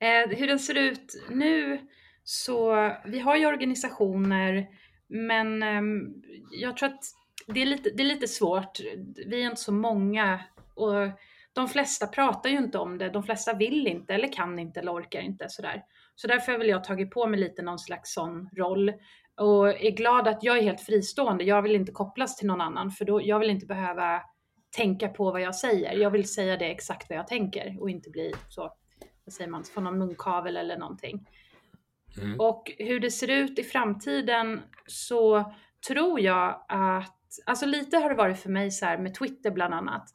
[0.00, 1.80] Eh, hur den ser ut nu
[2.24, 4.66] så, vi har ju organisationer
[5.10, 6.14] men ehm,
[6.50, 7.04] jag tror att
[7.46, 8.80] det är, lite, det är lite svårt.
[9.26, 10.40] Vi är inte så många
[10.74, 10.92] och
[11.52, 13.10] de flesta pratar ju inte om det.
[13.10, 15.82] De flesta vill inte eller kan inte eller orkar inte sådär.
[16.14, 18.92] Så därför har väl jag tagit på mig lite någon slags sån roll
[19.36, 21.44] och är glad att jag är helt fristående.
[21.44, 24.22] Jag vill inte kopplas till någon annan för då, jag vill inte behöva
[24.70, 25.92] tänka på vad jag säger.
[25.92, 28.72] Jag vill säga det exakt vad jag tänker och inte bli så,
[29.24, 31.26] vad säger man, få någon munkavel eller någonting.
[32.22, 32.40] Mm.
[32.40, 35.52] Och hur det ser ut i framtiden så
[35.88, 37.16] tror jag att,
[37.46, 40.14] alltså lite har det varit för mig så här med Twitter bland annat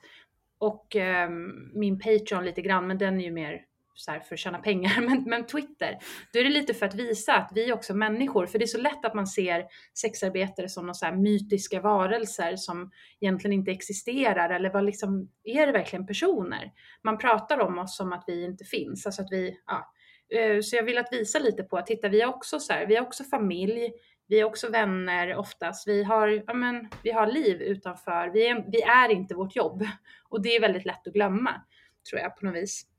[0.57, 3.61] och ehm, min Patreon lite grann, men den är ju mer
[3.95, 5.01] så här för att tjäna pengar.
[5.09, 5.97] Men, men Twitter,
[6.33, 8.45] då är det lite för att visa att vi är också människor.
[8.45, 12.55] För det är så lätt att man ser sexarbetare som några så här mytiska varelser
[12.55, 12.91] som
[13.21, 14.49] egentligen inte existerar.
[14.49, 16.71] Eller vad liksom, är det verkligen personer?
[17.03, 19.05] Man pratar om oss som att vi inte finns.
[19.05, 19.91] Alltså att vi, ja.
[20.37, 22.85] Eh, så jag vill att visa lite på att titta, vi är också så här,
[22.85, 23.91] vi har också familj,
[24.27, 25.87] vi är också vänner oftast.
[25.87, 28.29] Vi har, ja men, vi har liv utanför.
[28.33, 29.85] Vi är, vi är inte vårt jobb.
[30.29, 31.61] Och det är väldigt lätt att glömma,
[32.09, 32.94] tror jag på något vis.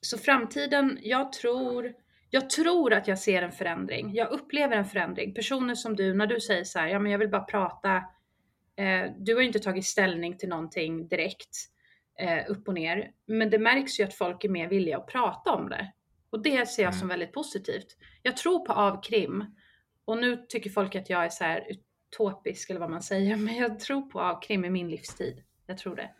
[0.00, 1.92] Så framtiden, jag tror,
[2.30, 4.14] jag tror att jag ser en förändring.
[4.14, 5.34] Jag upplever en förändring.
[5.34, 7.96] Personer som du, när du säger så här, ja men jag vill bara prata.
[8.76, 11.56] Eh, du har ju inte tagit ställning till någonting direkt,
[12.20, 13.10] eh, upp och ner.
[13.26, 15.92] Men det märks ju att folk är mer villiga att prata om det.
[16.30, 17.96] Och det ser jag som väldigt positivt.
[18.22, 19.44] Jag tror på avkrim.
[20.04, 23.56] Och nu tycker folk att jag är så här utopisk eller vad man säger, men
[23.56, 25.42] jag tror på krim i min livstid.
[25.66, 26.10] Jag tror det.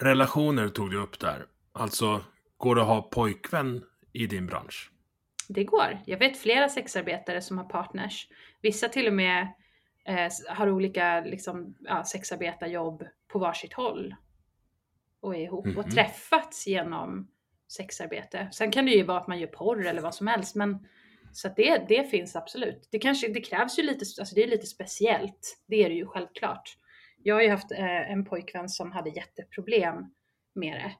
[0.00, 1.46] Relationer tog du upp där.
[1.72, 2.24] Alltså,
[2.56, 4.90] går det att ha pojkvän i din bransch?
[5.48, 5.98] Det går.
[6.06, 8.28] Jag vet flera sexarbetare som har partners.
[8.62, 9.48] Vissa till och med
[10.04, 14.14] eh, har olika liksom, ja, sexarbetarjobb på varsitt håll.
[15.20, 15.80] Och är ihop mm -hmm.
[15.80, 15.94] och mhm.
[15.94, 17.28] träffats genom
[17.68, 18.48] sexarbete.
[18.52, 20.86] Sen kan det ju vara att man gör porr eller vad som helst, men
[21.32, 22.88] så det, det finns absolut.
[22.90, 25.62] Det kanske, det krävs ju lite, alltså det är lite speciellt.
[25.66, 26.76] Det är det ju självklart.
[27.22, 30.14] Jag har ju haft eh, en pojkvän som hade jätteproblem
[30.54, 30.96] med det.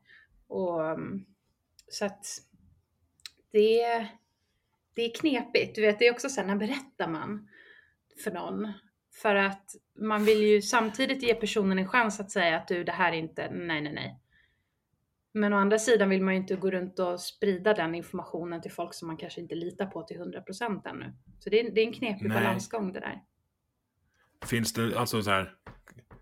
[0.47, 1.25] Och, mm,
[1.89, 2.27] så att
[3.53, 4.09] det,
[4.95, 5.75] det är knepigt.
[5.75, 7.49] Du vet, det är också så här, när berättar man
[8.25, 8.73] för någon?
[9.23, 12.93] För att man vill ju samtidigt ge personen en chans att säga att du, det
[12.93, 14.21] här är inte, nej, nej, nej.
[15.33, 18.73] Men å andra sidan vill man ju inte gå runt och sprida den informationen till
[18.73, 21.13] folk som man kanske inte litar på till 100% ännu.
[21.39, 22.39] Så det är, det är en knepig nej.
[22.39, 23.23] balansgång det där.
[24.47, 25.57] Finns det, alltså så här,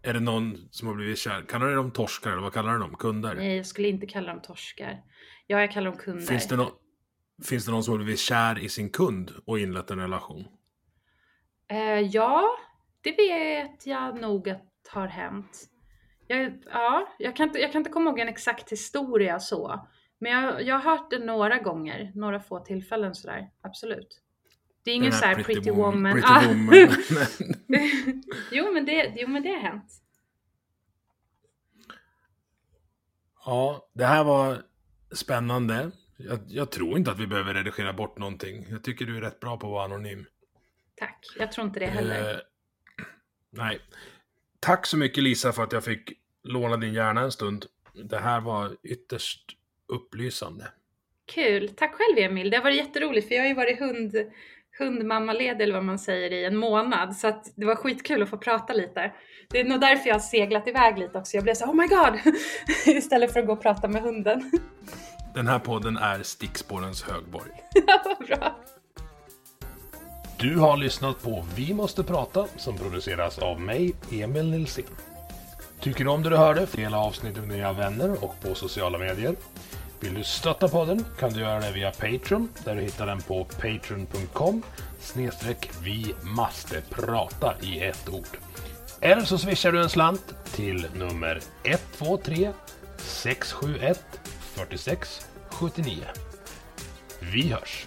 [0.07, 1.43] är det någon som har blivit kär?
[1.49, 2.95] Kallar du dem torskar eller vad kallar du dem?
[2.95, 3.35] Kunder?
[3.35, 5.03] Nej, jag skulle inte kalla dem torskar.
[5.47, 6.27] Ja, jag kallar dem kunder.
[6.27, 6.71] Finns det, no
[7.45, 10.45] finns det någon som har blivit kär i sin kund och inlett en relation?
[11.69, 12.57] Eh, ja,
[13.01, 15.71] det vet jag nog att har hänt.
[16.27, 19.89] Jag, ja, jag kan, inte, jag kan inte komma ihåg en exakt historia så.
[20.19, 24.23] Men jag, jag har hört det några gånger, några få tillfällen sådär, absolut.
[24.87, 25.95] Det är ingen sån här pretty, pretty woman.
[25.95, 26.13] woman.
[26.13, 26.49] Pretty ah.
[26.49, 28.23] woman.
[28.53, 29.93] jo, men det, jo, men det har hänt.
[33.45, 34.63] Ja, det här var
[35.13, 35.91] spännande.
[36.17, 38.67] Jag, jag, tror inte att vi behöver redigera bort någonting.
[38.71, 40.27] Jag tycker du är rätt bra på att vara anonym.
[40.97, 42.31] Tack, jag tror inte det heller.
[42.31, 42.41] Eh,
[43.51, 43.79] nej.
[44.61, 46.13] Tack så mycket Lisa för att jag fick
[46.43, 47.67] låna din hjärna en stund.
[48.05, 49.57] Det här var ytterst
[49.89, 50.69] upplysande.
[51.27, 51.69] Kul!
[51.69, 54.17] Tack själv Emil, det har varit jätteroligt för jag har ju varit hund,
[54.79, 58.37] hundmammaledig eller vad man säger i en månad så att det var skitkul att få
[58.37, 59.13] prata lite.
[59.49, 61.37] Det är nog därför jag har seglat iväg lite också.
[61.37, 62.35] Jag blev så oh my god!
[62.97, 64.51] Istället för att gå och prata med hunden.
[65.35, 67.51] Den här podden är stickspårens högborg.
[67.87, 68.57] ja, bra.
[70.39, 74.85] Du har lyssnat på Vi måste prata som produceras av mig, Emil Nilsson.
[75.81, 76.67] Tycker du om det du hörde?
[76.73, 79.37] Dela avsnittet med dina vänner och på sociala medier.
[80.01, 83.45] Vill du stötta podden kan du göra det via Patreon där du hittar den på
[83.45, 84.63] patreon.com
[85.01, 88.39] snedstreck vi måste prata i ett ord.
[89.01, 92.53] Eller så swishar du en slant till nummer 123
[92.99, 94.05] 671
[94.55, 96.05] 46 79.
[97.21, 97.87] Vi hörs!